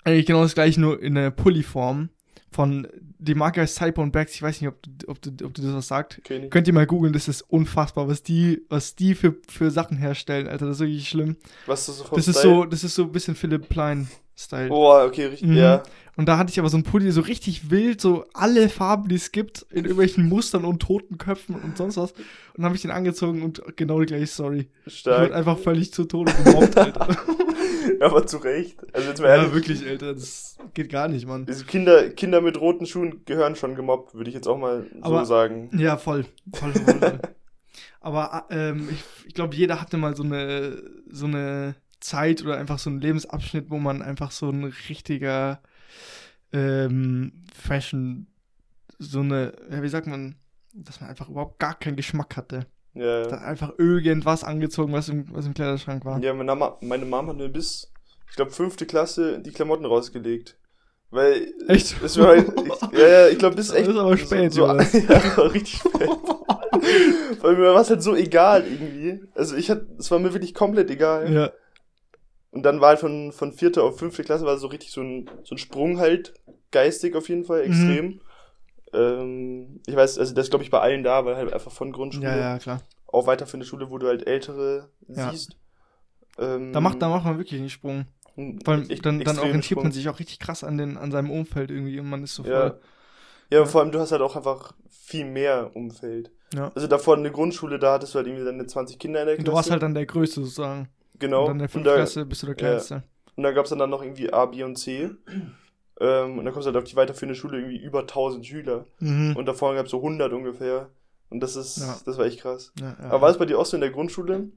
[0.04, 2.10] eigentlich genau das gleiche, nur in der Pulli-Form.
[2.52, 2.88] Von,
[3.20, 4.34] die Marke heißt Cyber Bags.
[4.36, 6.20] Ich weiß nicht, ob, du- ob, du, ob du das was sagt.
[6.20, 6.48] okay.
[6.50, 10.48] Könnt ihr mal googeln, das ist unfassbar, was die, was die für, für Sachen herstellen,
[10.48, 10.68] Alter.
[10.68, 11.36] Das ist wirklich schlimm.
[11.66, 13.68] Was ist so vom Das ist so, das ist so ein bisschen Philipp
[14.36, 14.70] Plein-Style.
[14.70, 15.56] Boah, okay, richtig, Mhm.
[15.58, 15.84] ja.
[16.18, 19.16] Und da hatte ich aber so ein Pulli, so richtig wild, so alle Farben, die
[19.16, 22.12] es gibt, in irgendwelchen Mustern und toten Köpfen und sonst was.
[22.14, 22.20] Und
[22.56, 24.68] dann habe ich den angezogen und genau die gleiche Story.
[24.86, 25.24] Ich Stark.
[25.24, 27.18] wurde einfach völlig zu Tode gemobbt, Alter.
[28.00, 28.78] aber zu Recht.
[28.94, 31.46] Also jetzt mal ja, ehrlich, wirklich, Alter, das geht gar nicht, Mann.
[31.48, 35.02] diese Kinder, Kinder mit roten Schuhen gehören schon gemobbt, würde ich jetzt auch mal so
[35.02, 35.70] Aber- sagen.
[35.78, 36.26] Ja, voll.
[36.54, 37.20] Voll, voll, voll.
[38.00, 42.80] Aber ähm, ich, ich glaube, jeder hatte mal so eine, so eine Zeit oder einfach
[42.80, 45.62] so einen Lebensabschnitt, wo man einfach so ein richtiger
[46.54, 48.28] ähm, Fashion,
[49.00, 50.36] so eine, ja, wie sagt man,
[50.74, 52.66] dass man einfach überhaupt gar keinen Geschmack hatte.
[52.94, 56.22] Ja, Da hat einfach irgendwas angezogen, was im, was im Kleiderschrank war.
[56.22, 57.92] ja meine, Mama, meine Mom hat mir bis,
[58.30, 60.58] ich glaube, fünfte Klasse die Klamotten rausgelegt.
[61.12, 61.54] Weil.
[61.68, 62.02] Echt?
[62.02, 63.90] Es war halt, ich, ja, ja, ich glaube, bis Das echt.
[63.90, 64.98] ist aber spät, so, so.
[64.98, 66.10] Ja, war richtig spät.
[67.42, 69.22] Weil mir war es halt so egal irgendwie.
[69.34, 71.32] Also ich hatte, es war mir wirklich komplett egal.
[71.32, 71.52] Ja.
[72.56, 75.30] Und dann war halt von, von vierte auf fünfte Klasse war so richtig so ein,
[75.44, 76.34] so ein Sprung halt,
[76.72, 77.46] geistig auf jeden Mhm.
[77.46, 78.22] Fall, extrem.
[78.94, 82.28] Ähm, ich weiß, also das glaube ich bei allen da, weil halt einfach von Grundschule
[82.28, 82.82] ja, ja, klar.
[83.08, 85.32] auch weiter für eine Schule, wo du halt ältere Ja.
[85.32, 85.58] siehst.
[86.38, 88.06] Ähm, Da macht, da macht man wirklich einen Sprung.
[88.64, 89.92] Vor allem, dann, dann orientiert man Sprung.
[89.92, 92.52] sich auch richtig krass an, den, an seinem Umfeld irgendwie und man ist so voll.
[92.52, 92.76] Ja.
[93.52, 96.32] Ja, und vor allem du hast halt auch einfach viel mehr Umfeld.
[96.54, 96.72] Ja.
[96.74, 99.36] Also davor in der Grundschule, da hattest du halt irgendwie deine 20 Kinder in der
[99.38, 99.52] Und Klasse.
[99.52, 100.90] du warst halt dann der Größte sozusagen.
[101.20, 101.42] Genau.
[101.42, 103.04] Und dann in der fünften da, Klasse bist du der Kleinste.
[103.36, 105.10] und da gab's dann, dann noch irgendwie A, B und C.
[106.00, 108.86] Ähm, und dann kommst du halt auf die weiterführende Schule irgendwie über 1000 Schüler.
[109.00, 109.36] Mhm.
[109.38, 110.90] Und davor gab's so 100 ungefähr.
[111.30, 111.98] Und das ist, Ja.
[112.06, 112.72] das war echt krass.
[112.80, 113.06] Ja, ja.
[113.10, 114.50] Aber war es bei dir auch so in der Grundschule?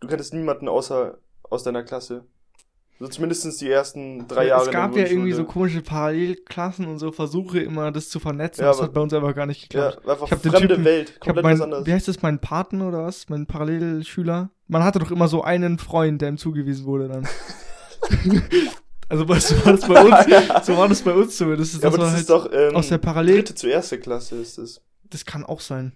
[0.00, 2.24] Du kanntest niemanden außer aus deiner Klasse.
[3.00, 4.64] So zumindest die ersten drei Ja, Jahre.
[4.64, 8.62] Es gab ja irgendwie so komische Parallelklassen und so Versuche immer, das zu vernetzen.
[8.62, 10.08] Ja, das hat bei uns einfach gar nicht Ja, geklappt.
[10.08, 11.20] einfach Ich hab den fremde Typen- Welt.
[11.20, 11.86] Komplett mein, was anderes.
[11.86, 13.28] wie heißt das, mein Paten oder was?
[13.28, 14.50] Mein Parallelschüler?
[14.66, 17.28] Man hatte doch immer so einen Freund, der ihm zugewiesen wurde dann.
[19.08, 19.36] also so war
[19.72, 21.74] das bei uns, so war das bei uns zumindest.
[21.76, 23.36] Das ja, aber das halt ist doch ähm, aus der Parallel.
[23.36, 24.80] dritte zu erste Klasse ist es.
[25.10, 25.92] Das kann auch sein.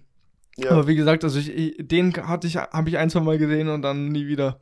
[0.57, 0.71] Ja.
[0.71, 3.69] Aber wie gesagt, also ich, ich, den hatte ich, habe ich ein, zwei Mal gesehen
[3.69, 4.59] und dann nie wieder.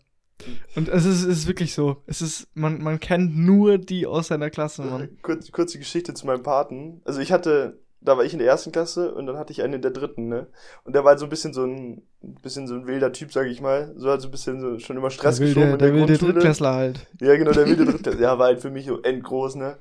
[0.75, 1.97] Und es ist, es ist wirklich so.
[2.05, 5.09] Es ist, man, man kennt nur die aus seiner Klasse, Mann.
[5.21, 7.01] Kurz, kurze Geschichte zu meinem Paten.
[7.05, 9.73] Also ich hatte, da war ich in der ersten Klasse und dann hatte ich einen
[9.73, 10.47] in der dritten, ne?
[10.83, 13.31] Und der war halt so ein bisschen so ein, ein bisschen so ein wilder Typ,
[13.31, 13.93] sag ich mal.
[13.97, 16.17] So halt so ein bisschen so schon immer Stress Der wilde, geschoben der der, wilde.
[16.17, 17.07] Drittklässler halt.
[17.19, 18.21] Ja, genau, der wilde Drittklässler.
[18.21, 19.77] Ja, war halt für mich so endgroß, ne?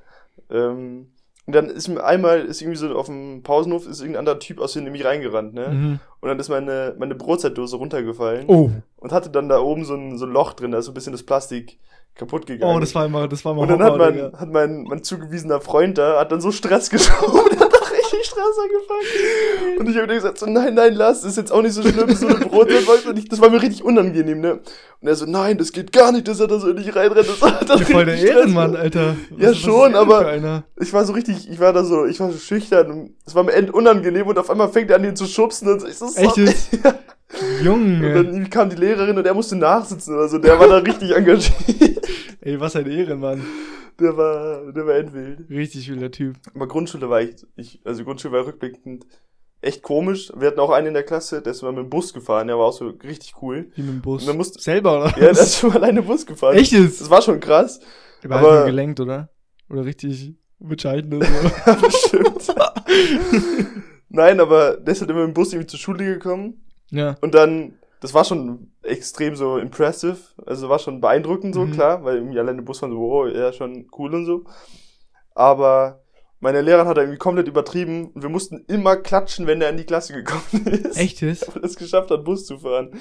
[0.51, 1.09] Ähm,
[1.51, 4.61] und dann ist mir einmal, ist irgendwie so auf dem Pausenhof, ist irgendein anderer Typ
[4.61, 5.69] aus dem mich reingerannt, ne?
[5.69, 5.99] Mhm.
[6.21, 8.71] Und dann ist meine, meine Brotzeitdose runtergefallen Oh.
[8.99, 10.95] und hatte dann da oben so ein, so ein Loch drin, da ist so ein
[10.95, 11.79] bisschen das Plastik
[12.15, 12.77] kaputt gegangen.
[12.77, 14.31] Oh, das war immer, das war immer Und dann Horror, hat Digga.
[14.31, 17.59] mein, hat mein, mein zugewiesener Freund da, hat dann so Stress geschoben,
[18.41, 19.79] Stress angefangen.
[19.79, 21.83] Und ich habe dir gesagt, so, nein, nein, lass, das ist jetzt auch nicht so
[21.83, 22.39] schlimm, das so eine
[23.19, 24.61] ich, das war mir richtig unangenehm, ne?
[25.01, 27.41] Und er so, nein, das geht gar nicht, dass er da so nicht reinrennt, das
[27.67, 28.77] dann Ja, voll der Ehrenmann.
[28.77, 29.17] Alter.
[29.37, 30.65] Ja, Was- was schon, er aber-?
[30.81, 33.53] Ich war so richtig, ich war da so, ich war so schüchtern es war mir
[33.53, 36.07] end unangenehm und auf einmal fängt er an, ihn zu schubsen und so, ich so,
[36.17, 36.69] Echt jetzt?
[37.61, 38.13] Und Junge.
[38.25, 40.39] dann kam die Lehrerin und er musste nachsitzen oder so.
[40.39, 42.05] Der war da richtig engagiert.
[42.41, 43.47] Ey, was ein Ehrenmann.
[44.01, 45.49] Der war, der war endwild.
[45.51, 46.37] Richtig wilder Typ.
[46.55, 49.05] Aber Grundschule war echt, ich, also Grundschule war rückblickend
[49.61, 50.33] echt komisch.
[50.35, 52.57] Wir hatten auch einen in der Klasse, der ist mal mit dem Bus gefahren, der
[52.59, 53.71] war auch so richtig cool.
[53.75, 54.23] Wie mit dem Bus.
[54.23, 55.09] Und dann musst- Selber, oder?
[55.11, 56.57] Ja, der ist schon mal alleine Bus gefahren.
[56.57, 57.01] Echt jetzt?
[57.03, 57.79] Das war schon krass.
[58.23, 59.29] Der war aber- halt nur gelenkt, oder?
[59.69, 61.73] Oder richtig bescheiden oder so.
[61.87, 62.55] Bestimmt.
[64.09, 66.65] Nein, aber der ist halt immer mit dem Bus irgendwie zur Schule gekommen.
[66.91, 67.17] ja.
[67.21, 70.17] Und dann, das war schon extrem so impressive.
[70.47, 71.73] Also war schon beeindruckend so, Mhm.
[71.73, 74.45] klar, weil irgendwie alleine Bus fahren so, oh, ja, schon cool und so.
[75.35, 76.03] Aber
[76.43, 79.85] meine Lehrerin hat irgendwie komplett übertrieben und wir mussten immer klatschen, wenn er in die
[79.85, 80.97] Klasse gekommen ist.
[80.99, 81.55] Echt jetzt?
[81.55, 82.99] Weil er es geschafft hat, Bus zu fahren.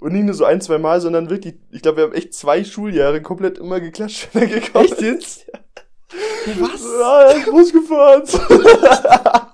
[0.00, 2.64] Und nicht nur so ein, zwei Mal, sondern wirklich, ich glaube, wir haben echt zwei
[2.64, 5.46] Schuljahre komplett immer geklatscht, wenn er gekommen Echt jetzt?
[6.58, 6.82] Was?
[7.00, 8.22] Ja, er ist Bus gefahren.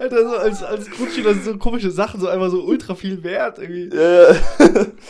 [0.00, 3.58] Alter, so als, als Grundschüler sind so komische Sachen so einfach so ultra viel wert
[3.58, 3.94] irgendwie.
[3.96, 4.36] Ja, ja.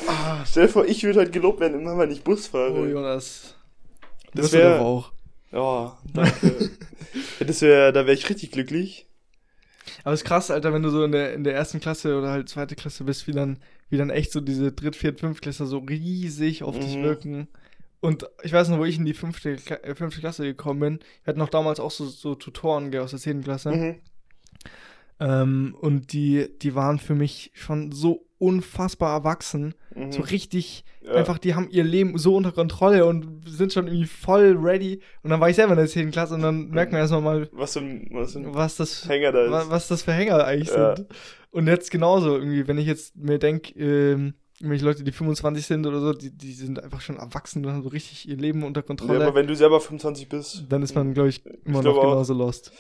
[0.09, 2.73] Ah, Stell dir vor, ich würde halt gelobt werden, immer wenn ich Bus fahre.
[2.73, 3.55] oh Jonas.
[4.35, 5.13] Das Das wäre auch.
[5.53, 6.71] Ja, danke.
[7.47, 9.07] Das wär, da wäre ich richtig glücklich.
[10.05, 12.31] Aber es ist krass, Alter, wenn du so in der, in der ersten Klasse oder
[12.31, 13.59] halt zweite Klasse bist, wie dann,
[13.91, 17.03] wie dann echt so diese dritt, viert, fünftklässler so riesig auf dich Mhm.
[17.03, 17.49] wirken.
[18.01, 19.51] Und ich weiß noch, wo ich in die fünfte,
[19.83, 20.99] äh, fünfte Klasse gekommen bin.
[21.25, 23.71] Wir hatten auch damals auch so, so Tutoren gell, aus der zehnten Klasse.
[23.71, 23.95] Mhm.
[25.25, 29.75] Ähm, und die, die waren für mich schon so unfassbar erwachsen.
[29.95, 30.11] Mhm.
[30.11, 31.13] So richtig, Ja.
[31.13, 35.01] einfach, die haben ihr Leben so unter Kontrolle und sind schon irgendwie voll ready.
[35.23, 36.11] Und dann war ich selber in der 10.
[36.11, 39.31] Klasse und dann merkt man erstmal mal, Was ein, was für ein was das, Hänger
[39.33, 39.71] da ist.
[39.71, 40.97] was das für Hänger eigentlich Ja.
[40.97, 41.07] sind.
[41.53, 45.87] Und jetzt genauso irgendwie, wenn ich jetzt mir denke, ähm, irgendwelche Leute, die 25 sind
[45.87, 48.81] oder so, die, die sind einfach schon erwachsen und haben so richtig ihr Leben unter
[48.81, 49.25] Ja, Kontrolle.
[49.27, 52.11] aber wenn du selber 25 bist, dann ist man, glaube ich, immer glaube noch auch.
[52.11, 52.73] genauso lost.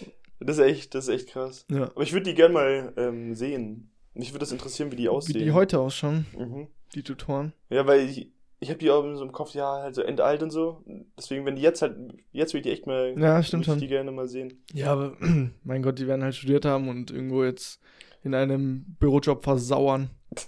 [0.44, 1.66] Das ist echt, das ist echt krass.
[1.70, 1.84] Ja.
[1.84, 3.90] Aber ich würde die gern mal ähm, sehen.
[4.14, 5.38] Mich würde das interessieren, wie die Wie aussehen.
[5.44, 6.68] die heute ausschauen, Mhm.
[6.94, 7.52] die Tutoren.
[7.70, 10.50] Ja, weil ich, ich habe die auch so im Kopf, ja, halt so entalt und
[10.50, 10.84] so.
[11.18, 11.96] Deswegen, wenn die jetzt halt,
[12.30, 13.78] jetzt würde ich die echt mal, Ja, stimmt schon.
[13.78, 14.62] die gerne mal sehen.
[14.74, 15.16] Ja, aber
[15.64, 17.80] mein Gott, die werden halt studiert haben und irgendwo jetzt
[18.22, 20.10] in einem Bürojob versauern.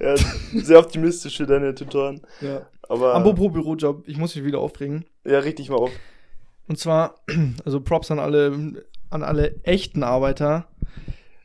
[0.00, 2.20] Ja, sehr optimistisch für deine Tutoren.
[2.40, 2.66] ja.
[2.88, 5.04] Aber, Apropos Bürojob, ich muss mich wieder aufregen.
[5.24, 5.90] ja, richtig mal auf.
[6.70, 7.16] Und zwar,
[7.64, 10.68] also Props an alle, an alle echten Arbeiter,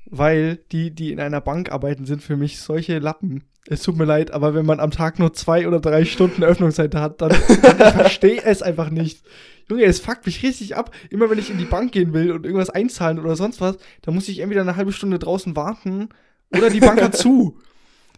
[0.05, 3.43] weil die, die in einer Bank arbeiten, sind für mich solche Lappen.
[3.67, 6.93] Es tut mir leid, aber wenn man am Tag nur zwei oder drei Stunden Öffnungszeit
[6.93, 9.25] hat, dann ich verstehe es einfach nicht.
[9.67, 10.91] Junge, es fuckt mich richtig ab.
[11.09, 14.13] Immer wenn ich in die Bank gehen will und irgendwas einzahlen oder sonst was, dann
[14.13, 16.09] muss ich entweder eine halbe Stunde draußen warten
[16.55, 17.57] oder die Bank hat zu.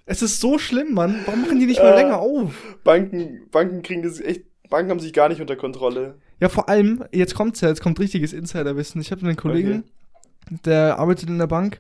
[0.10, 1.22] Es ist so schlimm, Mann.
[1.26, 2.02] Warum machen die nicht mal Äh.
[2.02, 2.54] länger auf?
[2.86, 6.20] Banken, Banken kriegen das echt, Banken haben sich gar nicht unter Kontrolle.
[6.40, 9.02] Ja, vor allem, jetzt kommt's ja, jetzt kommt richtiges Insiderwissen.
[9.02, 9.84] Ich habe einen Kollegen,
[10.66, 11.80] der arbeitet in der Bank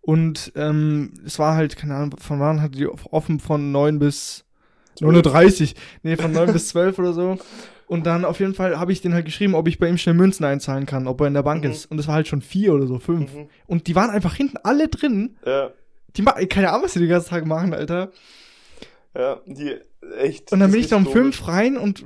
[0.00, 4.44] und ähm, es war halt, keine Ahnung, von wann hatte die offen von 9 bis
[5.00, 7.38] 9.30 Nee, von 9 bis 12 oder so.
[7.86, 10.14] Und dann auf jeden Fall habe ich den halt geschrieben, ob ich bei ihm schnell
[10.14, 11.70] Münzen einzahlen kann, ob er in der Bank Mhm.
[11.70, 11.86] ist.
[11.90, 13.34] Und es war halt schon vier oder so, fünf.
[13.34, 13.48] Mhm.
[13.66, 15.36] Und die waren einfach hinten alle drin.
[15.44, 15.70] Ja,
[16.16, 18.12] Die machen, keine Ahnung, was die den ganzen Tag machen, Alter.
[19.16, 19.76] ja, die,
[20.18, 20.52] echt.
[20.52, 22.04] Und dann bin ich da um fünf rein und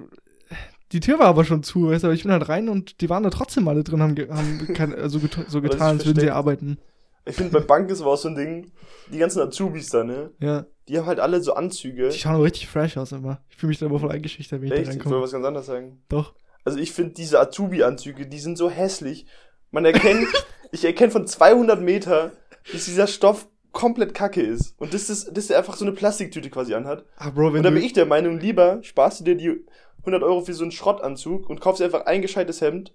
[0.92, 3.08] die Tür war aber schon zu, weißt du, aber ich bin halt rein und die
[3.08, 6.30] waren da trotzdem alle drin, haben, haben kein, also get so getan, als würden sie
[6.30, 6.78] arbeiten.
[7.26, 8.70] Ich finde, bei Bank ist aber auch so ein Ding,
[9.10, 10.30] die ganzen Azubis da, ne?
[10.40, 10.66] Ja.
[10.88, 12.10] Die haben halt alle so Anzüge.
[12.10, 13.40] Die schauen aber richtig fresh aus immer.
[13.48, 14.88] Ich fühle mich da aber voll eingeschüchtert, wenn ich da Echt?
[14.88, 15.22] Ich will reinkomme.
[15.22, 16.02] was ganz anderes sagen.
[16.10, 16.34] Doch.
[16.64, 19.26] Also ich finde diese Azubi-Anzüge, die sind so hässlich.
[19.70, 20.26] Man erkennt,
[20.72, 22.32] ich erkenne von 200 Meter,
[22.70, 24.74] dass dieser Stoff komplett kacke ist.
[24.78, 27.04] Und das ist, dass er einfach so eine Plastiktüte quasi anhat.
[27.16, 29.64] Ah, Bro, wenn Und da bin ich der Meinung, lieber sparst du dir die
[30.04, 32.92] 100 Euro für so einen Schrottanzug und kaufst dir einfach ein gescheites Hemd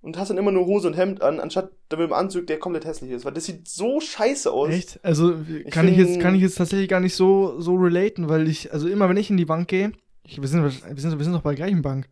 [0.00, 2.84] und hast dann immer nur Hose und Hemd an, anstatt mit einem Anzug, der komplett
[2.84, 3.24] hässlich ist.
[3.24, 4.70] Weil das sieht so scheiße aus.
[4.70, 5.00] Echt?
[5.04, 5.34] Also
[5.70, 8.88] kann ich, jetzt, kann ich jetzt tatsächlich gar nicht so, so relaten, weil ich, also
[8.88, 9.92] immer wenn ich in die Bank gehe,
[10.24, 12.08] ich, wir, sind, wir, sind, wir sind doch bei der gleichen Bank.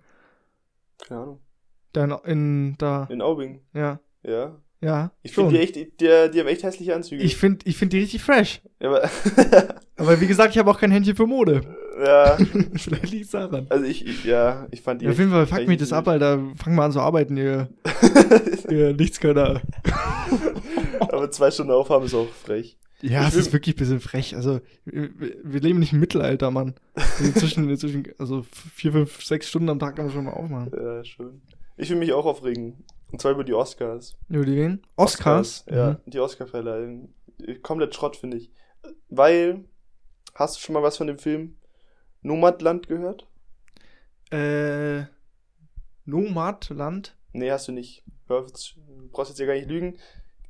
[1.07, 1.41] Keine Ahnung.
[1.93, 3.61] Da in, in da, In Aubing.
[3.75, 4.57] ja, Ja.
[4.81, 5.11] ja.
[5.23, 7.23] Ich finde die echt, die, die haben echt hässliche Anzüge.
[7.23, 8.63] Ich finde ich find die richtig fresh.
[8.81, 9.11] ja, aber,
[9.97, 11.63] Aber wie gesagt, ich habe auch kein Händchen für Mode.
[12.05, 12.37] ja,
[12.77, 13.67] Vielleicht liegt es daran.
[13.69, 16.09] also ich, ich, ja, ich fand die Ja, auf jeden Fall, fuck mich das ab,
[16.09, 16.41] Alter.
[16.57, 17.69] Fang mal an zu arbeiten, ihr,
[18.71, 19.61] ihr Nichtskönner.
[21.01, 22.77] Aber zwei Stunden aufhaben ist auch frech.
[23.03, 24.37] Ja, Ich es ist wirklich ein bisschen frech.
[24.37, 25.11] Also, wir,
[25.43, 26.75] wir leben nicht im Mittelalter, Mann.
[26.95, 30.71] Also Inzwischen, inzwischen, also vier, fünf, sechs Stunden am Tag kann man schon mal aufmachen.
[30.77, 31.41] Ja, schon.
[31.79, 32.85] Ich will mich auch aufregen.
[33.11, 34.17] Und zwar über die Oscars.
[34.29, 34.83] Über die wen?
[34.97, 35.65] Oscars?
[35.71, 36.11] Ja, Mhm.
[36.11, 37.15] die Oscarverleihung.
[37.63, 38.51] Komplett Schrott, finde ich.
[39.09, 39.65] Weil,
[40.35, 41.57] hast du schon mal was von dem Film
[42.23, 43.27] Nomadland gehört?
[44.31, 45.05] Äh,
[46.05, 47.17] Nomadland?
[47.33, 48.05] Nee, hast du nicht.
[48.29, 48.45] Du
[49.13, 49.97] brauchst jetzt ja gar nicht lügen.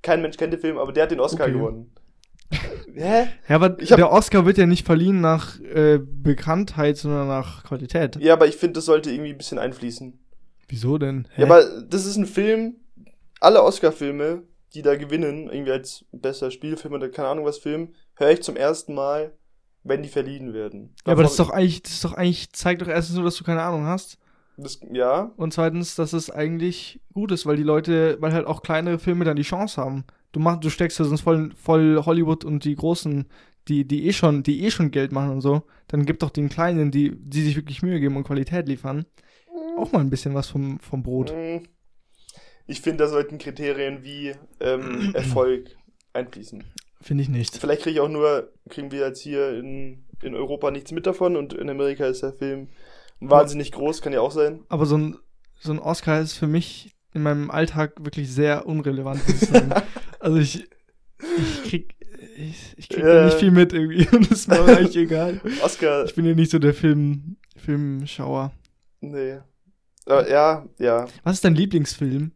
[0.03, 1.53] kein Mensch kennt den Film, aber der hat den Oscar Okay.
[1.53, 1.95] gewonnen.
[2.95, 3.29] Hä?
[3.49, 8.17] Ja, aber hab- der Oscar wird ja nicht verliehen nach äh, Bekanntheit, sondern nach Qualität.
[8.17, 10.19] Ja, aber ich finde, das sollte irgendwie ein bisschen einfließen.
[10.69, 11.29] Wieso denn?
[11.35, 11.43] Hä?
[11.43, 12.77] Ja, aber das ist ein Film,
[13.41, 14.43] alle Oscar-Filme,
[14.75, 18.57] die da gewinnen, irgendwie als bester Spielfilm oder keine Ahnung was Film, höre ich zum
[18.57, 19.33] ersten Mal,
[19.85, 20.95] wenn die verliehen werden.
[21.07, 23.25] ja, aber das ist Davon- doch eigentlich, das ist doch eigentlich, zeigt doch erstens nur,
[23.25, 24.19] dass du keine Ahnung hast.
[24.57, 28.63] das, ja, Und zweitens, dass es eigentlich gut ist, weil die Leute, weil halt auch
[28.63, 30.05] kleinere Filme dann die Chance haben.
[30.33, 33.27] Du machst, du steckst ja sonst voll, voll Hollywood und die großen,
[33.69, 36.49] die, die eh schon, die eh schon Geld machen und so, dann gib doch den
[36.49, 39.07] Kleinen, die, die sich wirklich Mühe geben und Qualität liefern,
[39.79, 41.33] auch mal ein bisschen was vom, vom Brot.
[41.33, 41.65] Mm,
[42.67, 45.77] Ich finde, da sollten Kriterien wie ähm, Erfolg
[46.13, 46.63] einfließen.
[47.03, 47.57] Finde ich nicht.
[47.57, 51.37] Vielleicht kriege ich auch nur, kriegen wir jetzt hier in, in Europa nichts mit davon
[51.37, 52.69] und in Amerika ist der Film
[53.21, 54.65] wahnsinnig groß, kann ja auch sein.
[54.69, 55.17] Aber so ein,
[55.61, 59.21] so ein Oscar ist für mich in meinem Alltag wirklich sehr unrelevant,
[60.21, 60.69] also ich,
[61.39, 61.95] ich krieg,
[62.37, 63.15] ich, ich krieg Ja.
[63.15, 65.41] da nicht viel mit irgendwie und das ist mir eigentlich egal.
[65.63, 68.53] Oscar, Ich bin ja nicht so der Film, Filmschauer.
[69.01, 69.39] nee.
[70.07, 71.07] Aber, ja, ja.
[71.25, 72.33] Was ist dein Lieblingsfilm?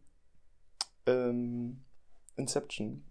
[1.07, 1.77] Ähm,
[2.37, 3.03] Inception,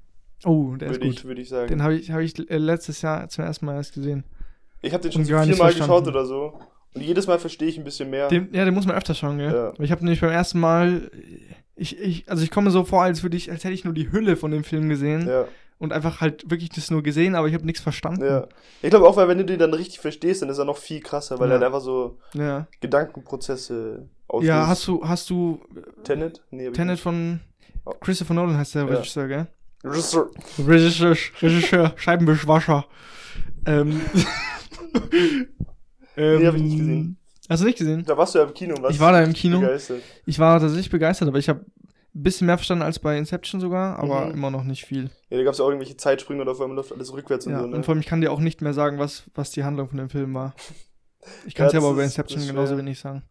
[0.45, 1.11] Oh, der ist gut.
[1.15, 1.69] ich, würde ich sagen.
[1.69, 4.25] Den habe ich, hab ich äh, letztes Jahr zum ersten Mal erst gesehen.
[4.83, 6.59] Ich habe den schon so viermal geschaut oder so.
[6.95, 8.29] Und jedes Mal verstehe ich ein bisschen mehr.
[8.29, 9.53] Den, ja, den muss man öfter schauen, gell?
[9.53, 9.73] Ja.
[9.83, 11.11] Ich habe nämlich beim ersten Mal,
[11.75, 14.13] ich, ich, also ich komme so vor, als würde ich, als hätte ich nur die
[14.13, 15.47] Hülle von dem Film gesehen ja,
[15.79, 18.25] und einfach halt wirklich das nur gesehen, aber ich habe nichts verstanden.
[18.25, 18.47] ja.
[18.83, 21.01] Ich glaube auch, weil wenn du den dann richtig verstehst, dann ist er noch viel
[21.01, 21.57] krasser, weil Ja.
[21.57, 22.69] er einfach so Ja.
[22.81, 24.49] Gedankenprozesse auslöst.
[24.49, 25.61] Ja, hast du, hast du
[26.05, 26.43] Tenet?
[26.51, 27.41] Nee, Tenet von
[27.87, 27.93] Oh.
[28.01, 28.89] Christopher Nolan heißt der Ja.
[28.89, 29.47] Regisseur, gell?
[29.85, 30.31] Regisseur,
[31.43, 32.87] Regisseur, Scheibenwischwascher.
[33.67, 34.01] Ähm,
[36.17, 37.17] Nee, hab ich nicht gesehen.
[37.49, 38.05] Hast du nicht gesehen?
[38.07, 39.61] Da warst du ja im Kino und Ich war da im Kino.
[39.61, 40.01] Begeistert.
[40.27, 41.61] Ich war tatsächlich begeistert, aber ich habe
[42.15, 44.35] ein bisschen mehr verstanden als bei Inception sogar, aber Mhm.
[44.35, 45.11] immer noch nicht viel.
[45.29, 47.57] Ja, da gab es ja auch irgendwelche Zeitsprünge oder vor allem läuft alles rückwärts Ja,
[47.57, 47.77] und so, ne?
[47.77, 49.99] und vor allem, ich kann dir auch nicht mehr sagen, was, was die Handlung von
[49.99, 50.55] dem Film war.
[51.47, 53.23] Ich kann es Ja, ja, aber bei Inception genauso wenig sagen.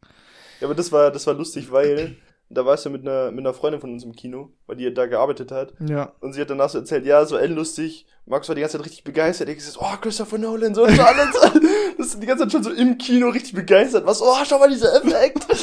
[0.59, 2.15] Ja, aber das war, das war lustig, weil
[2.53, 5.05] da warst du mit einer, mit einer Freundin von uns im Kino, weil die da
[5.05, 5.73] gearbeitet hat.
[5.79, 6.11] Ja.
[6.19, 8.05] Und sie hat danach so erzählt, ja, so endlustig.
[8.25, 9.49] Max war die ganze Zeit richtig begeistert.
[9.49, 11.29] Ich gesagt, oh, Christopher Nolan, so und so alles.
[11.97, 14.05] Das ist die ganze Zeit schon so im Kino richtig begeistert.
[14.05, 15.45] Was, oh, schau mal dieser Effekt.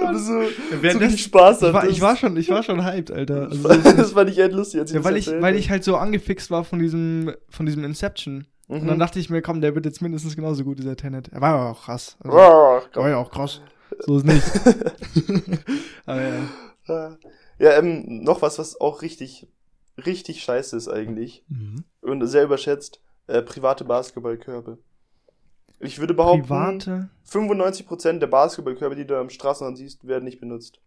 [0.00, 1.90] Und so, so richtig Spaß Ich war, hat.
[1.90, 3.48] ich war schon, ich war schon hyped, Alter.
[3.50, 4.80] Also, das, das fand ich endlustig.
[4.80, 5.60] als sie ja, das weil ich, weil hat.
[5.60, 8.46] ich halt so angefixt war von diesem, von diesem Inception.
[8.66, 9.00] Und dann Mhm.
[9.00, 11.28] dachte ich mir, komm, der wird jetzt mindestens genauso gut, dieser Tenet.
[11.28, 12.16] Er war ja auch krass.
[12.22, 13.60] Also, Oh, war ja auch krass.
[14.06, 14.44] So ist nicht.
[16.06, 16.48] aber ja.
[16.88, 17.16] Ah.
[17.58, 19.46] Ja, ähm, noch was, was auch richtig,
[20.06, 21.44] richtig scheiße ist eigentlich.
[21.48, 21.84] Mhm.
[22.00, 23.00] Und sehr überschätzt.
[23.26, 24.78] Äh, private Basketballkörbe.
[25.80, 27.08] Ich würde behaupten, Private.
[27.28, 30.80] 95% der Basketballkörbe, die du am Straßenrand siehst, werden nicht benutzt.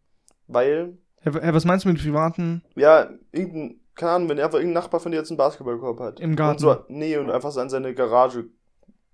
[0.47, 2.63] Weil, Ja, w- was meinst du mit privaten?
[2.75, 6.19] ja, irgendein, keine Ahnung, wenn einfach irgendein Nachbar von dir jetzt einen Basketballkorb hat.
[6.19, 6.65] Im Garten?
[6.65, 8.49] Und so, nee, und einfach so an seine Garage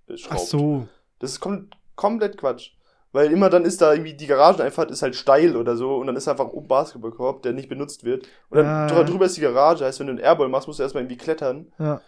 [0.07, 0.41] äh, schraubt.
[0.41, 0.87] Ach so.
[1.19, 2.71] Das ist kom komplett Quatsch.
[3.17, 6.15] Weil immer dann ist da irgendwie die Garageneinfahrt ist halt steil oder so und dann
[6.15, 8.27] ist einfach oben Basketballkorb, der nicht benutzt wird.
[8.49, 10.83] Und dann drü- drüber ist die Garage, heißt, wenn du einen Airball machst, musst du
[10.83, 11.71] erstmal irgendwie klettern.
[11.79, 11.99] Ja.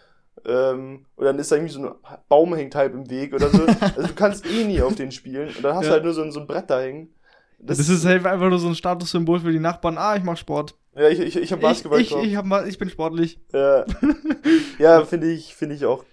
[0.46, 1.94] Ähm, und dann ist da irgendwie so ein
[2.28, 3.62] Baum hängt halb im Weg oder so.
[3.96, 5.48] also du kannst eh nie auf den spielen.
[5.48, 5.88] Und dann hast Ja.
[5.90, 7.12] du halt nur so ein, so ein Brett da hängen.
[7.58, 9.98] Das, ist halt einfach nur so ein Statussymbol für die Nachbarn.
[9.98, 10.76] Ah, ich mach Sport.
[10.94, 12.24] Ja, ich, ich, ich hab Ich, ich, Basketballkorb.
[12.24, 13.38] ich, hab ich bin sportlich.
[13.52, 13.84] ja,
[14.78, 16.04] ja finde ich, finde ich auch.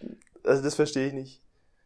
[0.44, 1.42] Also das verstehe ich nicht.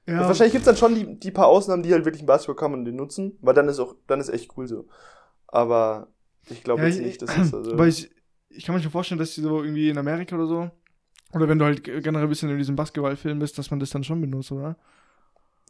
[0.07, 0.21] Ja.
[0.21, 2.85] Wahrscheinlich gibt's dann schon die, die paar Ausnahmen, die halt wirklich einen Basketball haben und
[2.85, 4.87] den nutzen, weil dann ist auch, dann ist echt cool so.
[5.47, 6.07] Aber
[6.49, 7.73] ich glaube Ja, jetzt ich- nicht, dass das also.
[7.73, 8.09] Aber ich,
[8.49, 10.71] ich kann mir schon vorstellen, dass die so irgendwie in Amerika oder so,
[11.33, 14.03] oder wenn du halt generell ein bisschen in diesem Basketballfilm bist, dass man das dann
[14.03, 14.75] schon benutzt, oder?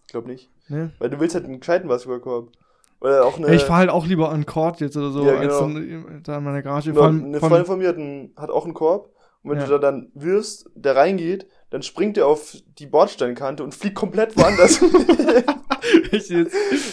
[0.05, 0.49] Ich glaube nicht.
[0.69, 0.91] Ne?
[0.99, 2.51] Weil du willst halt einen gescheiten Basketballkorb.
[2.99, 3.47] Oder auch eine.
[3.47, 5.59] ja, ich fahr halt auch lieber an Court jetzt oder so, Ja, als genau.
[5.73, 6.91] dann da in meiner Garage.
[6.91, 9.11] Genau, allem, eine Freundin von mir hat, einen, hat auch einen Korb.
[9.43, 9.65] Und wenn Ja.
[9.65, 14.37] du da dann wirst, der reingeht, dann springt er auf die Bordsteinkante und fliegt komplett
[14.37, 14.79] woanders.
[16.11, 16.31] jetzt,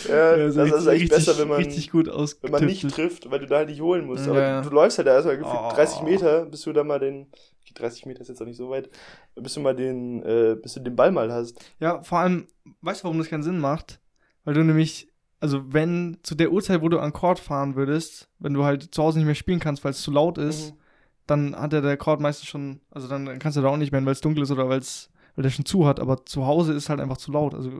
[0.08, 3.46] ja, ja, das ist eigentlich richtig, besser, wenn man, wenn man nicht trifft, weil du
[3.46, 4.24] da halt nicht holen musst.
[4.26, 5.70] Ja, Aber du, du läufst halt da erstmal gefühlt Oh.
[5.74, 7.26] 30 Meter, bis du da mal den.
[7.62, 8.88] Okay, 30 Meter ist jetzt auch nicht so weit.
[9.34, 11.58] Bis du mal den, äh, bis du den Ball mal hast.
[11.80, 12.46] Ja, vor allem,
[12.80, 14.00] weißt du, warum das keinen Sinn macht?
[14.44, 15.08] Weil du nämlich,
[15.40, 19.02] also wenn zu der Uhrzeit, wo du an Court fahren würdest, wenn du halt zu
[19.02, 20.78] Hause nicht mehr spielen kannst, weil es zu laut ist, Mhm.
[21.28, 24.04] Dann hat ja der Court meistens schon, also dann kannst du da auch nicht mehr,
[24.04, 26.88] weil es dunkel ist oder weil's, weil der schon zu hat, aber zu Hause ist
[26.88, 27.54] halt einfach zu laut.
[27.54, 27.70] Also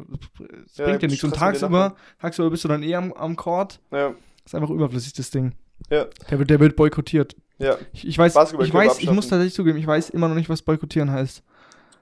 [0.67, 1.25] es Ja, bringt ja nichts.
[1.25, 3.81] Und tagsüber, tagsüber bist du dann eh am, am Court.
[3.91, 5.55] Ja, Ist einfach überflüssig, das Ding.
[5.91, 6.07] Ja.
[6.31, 7.37] Der wird, der wird boykottiert.
[7.59, 7.77] ja.
[7.93, 10.63] Ich, ich weiß, ich weiß, ich muss tatsächlich zugeben, ich weiß immer noch nicht, was
[10.63, 11.43] boykottieren heißt.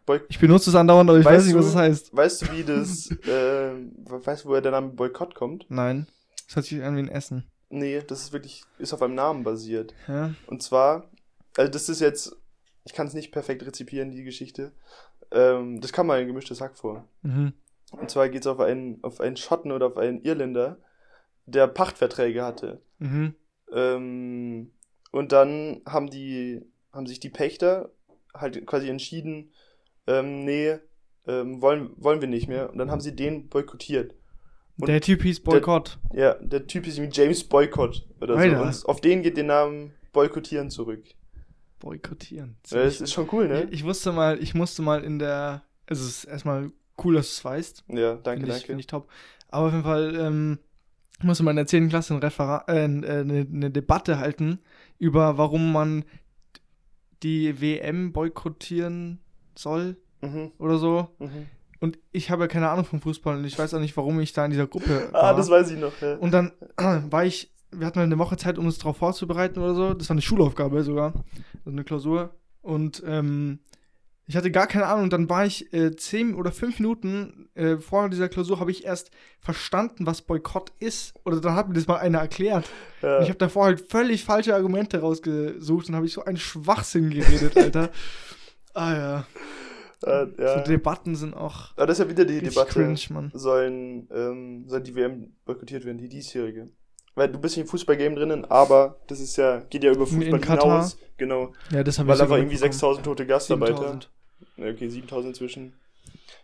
[0.07, 2.17] Boy- Ich benutze es andauernd, aber ich Weißt weiß nicht, was du- es heißt.
[2.17, 3.71] Weißt du, wie das, äh,
[4.05, 5.67] weißt du, woher der Name Boykott kommt?
[5.69, 6.07] Nein.
[6.47, 7.45] Das hört sich an wie ein Essen.
[7.71, 9.93] Nee, das ist wirklich, ist auf einem Namen basiert.
[10.07, 10.31] Ja.
[10.47, 11.05] Und zwar
[11.57, 12.37] also das ist jetzt,
[12.85, 14.73] ich kann es nicht perfekt rezipieren, die Geschichte.
[15.31, 17.09] Ähm, das kam mal ein gemischtes Hack vor.
[17.23, 17.53] Mhm.
[17.93, 20.79] Und zwar geht es auf einen, auf einen Schotten oder auf einen Irländer,
[21.47, 22.83] der Pachtverträge hatte.
[22.99, 23.35] Mhm.
[23.73, 24.71] Ähm,
[25.13, 27.91] und dann haben die, haben sich die Pächter
[28.35, 29.53] halt quasi entschieden,
[30.07, 30.79] ähm, nee,
[31.27, 32.71] ähm, wollen, wollen wir nicht mehr.
[32.71, 34.15] Und dann haben sie den boykottiert.
[34.79, 35.99] Und Der Typ hieß Boykott.
[36.13, 38.73] Ja, der Typ wie James Boycott oder Alter.
[38.73, 38.87] so.
[38.87, 41.05] Und auf den geht der Name Boykottieren zurück.
[41.79, 42.57] Boykottieren.
[42.71, 43.65] Das ist schon cool, ne?
[43.65, 46.71] ich, ich wusste mal, ich musste mal in der, also es ist erstmal
[47.05, 47.85] cool, dass du es weißt.
[47.89, 48.67] Ja, danke, Finde ich, danke.
[48.67, 49.09] find ich top.
[49.49, 50.59] Aber auf jeden Fall ähm,
[51.23, 51.89] musste man in der 10.
[51.89, 54.61] Klasse ein Referat, äh, eine, eine Debatte halten
[54.99, 56.05] über, warum man
[57.23, 59.21] die WM boykottieren
[59.55, 61.09] soll Mhm, oder so.
[61.19, 61.47] mhm.
[61.79, 64.33] Und ich habe ja keine Ahnung vom Fußball und ich weiß auch nicht, warum ich
[64.33, 65.25] da in dieser Gruppe war.
[65.25, 66.15] Ah, das weiß ich noch, ja.
[66.17, 66.53] Und dann
[67.11, 69.95] war ich, wir hatten halt eine Woche Zeit, um uns darauf vorzubereiten oder so.
[69.95, 71.13] Das war eine Schulaufgabe sogar,
[71.65, 72.35] so eine Klausur.
[72.63, 73.61] Und ähm,
[74.29, 75.05] ich hatte gar keine Ahnung.
[75.05, 78.85] Und dann war ich äh, zehn oder fünf Minuten äh, vor dieser Klausur, habe ich
[78.85, 79.11] erst
[79.41, 81.15] verstanden, was Boykott ist.
[81.25, 82.69] Oder dann hat mir das mal einer erklärt.
[83.03, 83.21] ja.
[83.21, 87.57] Ich habe davor halt völlig falsche Argumente rausgesucht und habe ich so einen Schwachsinn geredet,
[87.57, 87.91] Alter.
[88.75, 89.27] ah ja.
[90.03, 90.59] äh, ja.
[90.59, 92.73] So Debatten sind auch Aber das ist ja wieder die Debatte.
[92.73, 93.31] cringe, Mann.
[93.33, 96.69] Sollen, ähm, soll die WM boykottiert werden, die diesjährige.
[97.17, 100.99] Weil du bist im Fußballgame drinnen, aber das ist ja, geht ja über Fußball hinaus.
[101.17, 101.55] Genau.
[101.71, 102.73] Ja, das habe Weil einfach sogar irgendwie mitbekommen.
[102.73, 103.77] 6000 tote Gastarbeiter.
[103.77, 104.11] 7000.
[104.59, 105.73] Ja, okay, 7000 inzwischen.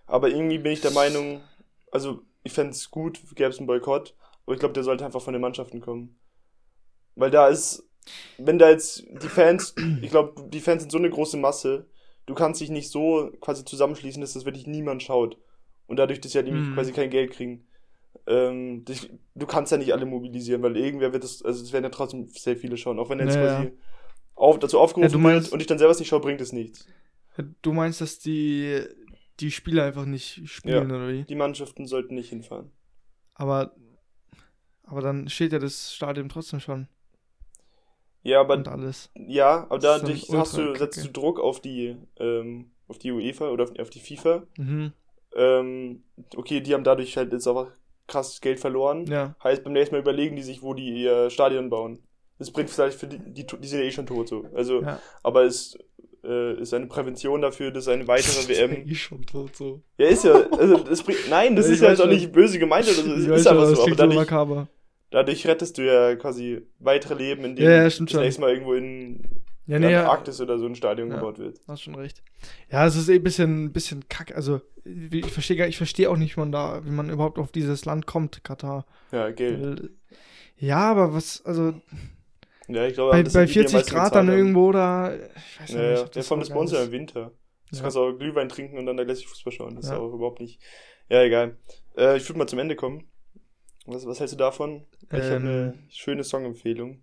[0.07, 1.43] Aber irgendwie bin ich der Meinung,
[1.91, 4.15] also ich fände es gut, gäbe es einen Boykott,
[4.47, 6.19] aber ich glaube, der sollte einfach von den Mannschaften kommen.
[7.17, 7.87] Weil da ist,
[8.39, 11.87] wenn da jetzt die Fans, ich glaube, die Fans sind so eine große Masse,
[12.25, 15.37] du kannst dich nicht so quasi zusammenschließen, dass das wirklich niemand schaut.
[15.87, 16.73] Und dadurch, dass sie halt Mhm.
[16.75, 17.67] quasi kein Geld kriegen.
[18.27, 21.85] Ähm, dich, du kannst ja nicht alle mobilisieren, weil irgendwer wird das, also es werden
[21.85, 23.73] ja trotzdem sehr viele schauen, auch wenn er jetzt Ja, quasi
[24.35, 26.87] auf, dazu aufgerufen Ja, meinst- wird und ich dann selber nicht schaue, bringt es nichts.
[27.63, 28.85] Du meinst, dass die,
[29.41, 31.25] die Spieler einfach nicht spielen, oder wie?
[31.25, 32.71] Die Mannschaften sollten nicht hinfahren.
[33.35, 33.75] Aber,
[34.85, 36.89] aber dann steht ja das Stadion trotzdem schon
[38.23, 39.11] Ja, aber und alles.
[39.15, 41.09] ja, aber dadurch hast du, setzt du.
[41.09, 44.47] Druck auf die, ähm, auf die UEFA oder auf, auf die FIFA.
[44.59, 44.93] Mhm.
[45.35, 46.05] Ähm,
[46.37, 47.73] okay, die haben dadurch halt jetzt aber
[48.09, 49.07] krasses Geld verloren.
[49.07, 49.35] Ja.
[49.43, 51.99] Heißt, beim nächsten Mal überlegen die sich, wo die ihr Stadion bauen.
[52.39, 54.45] Das bringt vielleicht für die, die, die sind ja eh schon tot so.
[54.55, 54.99] Also, Ja.
[55.23, 55.79] aber es
[56.25, 58.89] äh, ist eine Prävention dafür, dass eine weitere WM.
[58.89, 59.81] eh schon tot so.
[59.99, 62.33] Ja, ist ja, also das bringt, nein, das Ja, ist ja weiß jetzt auch nicht
[62.33, 64.67] böse gemeint oder so, es Ich weiß ist einfach aber, das so, aber so dadurch,
[65.11, 69.42] dadurch rettest du ja quasi weitere Leben, indem Ja, ja, das nächste Mal irgendwo in
[69.67, 71.17] Ja, nee, ja, Arktis oder so ein Stadion Ja.
[71.17, 71.61] gebaut wird.
[71.69, 72.23] hast schon recht.
[72.71, 74.35] Ja, es ist eh ein bisschen, bisschen kack.
[74.35, 77.53] Also, ich verstehe gar- ich verstehe auch nicht, wie man da, wie man überhaupt auf
[77.53, 78.85] dieses Land kommt, Katar.
[79.13, 79.91] Ja, Geld.
[80.57, 81.75] Ja, aber was, also
[82.69, 84.37] Ja, ich glaube, bei, bei sind die, die am 40 meisten Grad dann haben.
[84.37, 85.21] irgendwo da, ich
[85.61, 86.17] weiß Ja, nicht.
[86.17, 86.87] Ja, vor allem das bei uns geil ja ist.
[86.89, 87.33] im Winter.
[87.71, 87.83] Das Ja.
[87.83, 89.77] kannst du auch Glühwein trinken und dann da gleich Fußball schauen.
[89.77, 89.99] Das ist Ja.
[89.99, 90.61] auch überhaupt nicht.
[91.09, 91.57] Ja, egal.
[91.97, 93.09] Äh, ich würde mal zum Ende kommen.
[93.87, 94.87] Was, was hältst du davon?
[95.03, 95.43] Ich habe Ähm.
[95.47, 97.03] eine schöne Songempfehlung.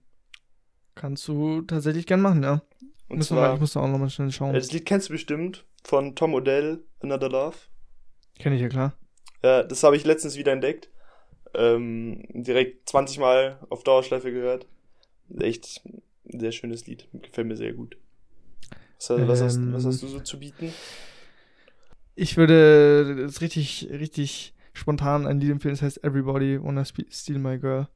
[0.99, 2.61] Kannst du tatsächlich gern machen, ja.
[3.07, 4.53] Und Müssen wir mal, zwar, ich muss da auch nochmal schnell schauen.
[4.53, 7.55] äh, das Lied kennst du bestimmt von Tom Odell, Another Love.
[8.37, 8.97] Kenn ich ja klar.
[9.41, 10.89] Ja, das habe ich letztens wieder entdeckt.
[11.53, 14.67] Ähm, direkt 20 Mal auf Dauerschleife gehört.
[15.39, 16.01] Echt ein
[16.41, 17.07] sehr schönes Lied.
[17.13, 17.95] Gefällt mir sehr gut.
[18.97, 20.73] Was, was, hast, was hast du so zu bieten?
[22.15, 27.57] Ich würde das richtig, richtig spontan ein Lied empfehlen, das heißt Everybody Wanna Steal My
[27.57, 27.87] Girl.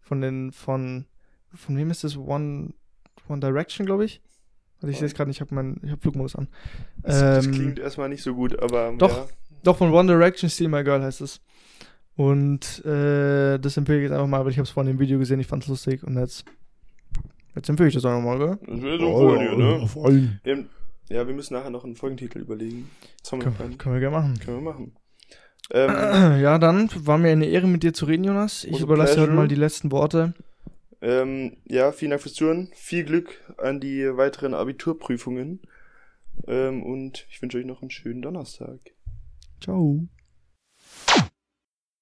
[0.00, 1.06] Von den, von,
[1.54, 2.16] von wem ist das?
[2.16, 2.72] One,
[3.28, 4.20] One Direction, glaube ich.
[4.80, 6.48] Also ich sehe es gerade nicht, ich habe hab Flugmodus an.
[7.02, 9.16] Das, das Ähm, klingt erstmal nicht so gut, aber doch.
[9.16, 9.26] ja.
[9.62, 11.40] Doch, von One Direction Steal My Girl heißt es.
[12.16, 15.18] Und äh, das empfehle ich jetzt einfach mal, weil ich habe es vorhin im Video
[15.18, 16.44] gesehen, ich fand es lustig und jetzt,
[17.56, 18.58] jetzt empfehle ich das einfach mal, gell?
[18.66, 19.82] Das wäre so cool, ja, ne?
[19.82, 20.38] auf allen.
[20.44, 20.68] Wir haben,
[21.08, 22.88] ja, wir müssen nachher noch einen Folgentitel überlegen.
[23.22, 24.38] Das haben wir Können, können wir gerne machen.
[24.38, 24.92] Können wir machen.
[25.72, 25.90] Ähm,
[26.42, 28.64] Ja, dann war mir eine Ehre, mit dir zu reden, Jonas.
[28.64, 30.34] Ich überlasse dir heute mal die letzten Worte.
[31.04, 32.70] Ähm, ja, vielen Dank fürs Zuhören.
[32.74, 35.60] Viel Glück an die weiteren Abiturprüfungen.
[36.46, 38.80] Ähm, und ich wünsche euch noch einen schönen Donnerstag.
[39.60, 40.08] Ciao.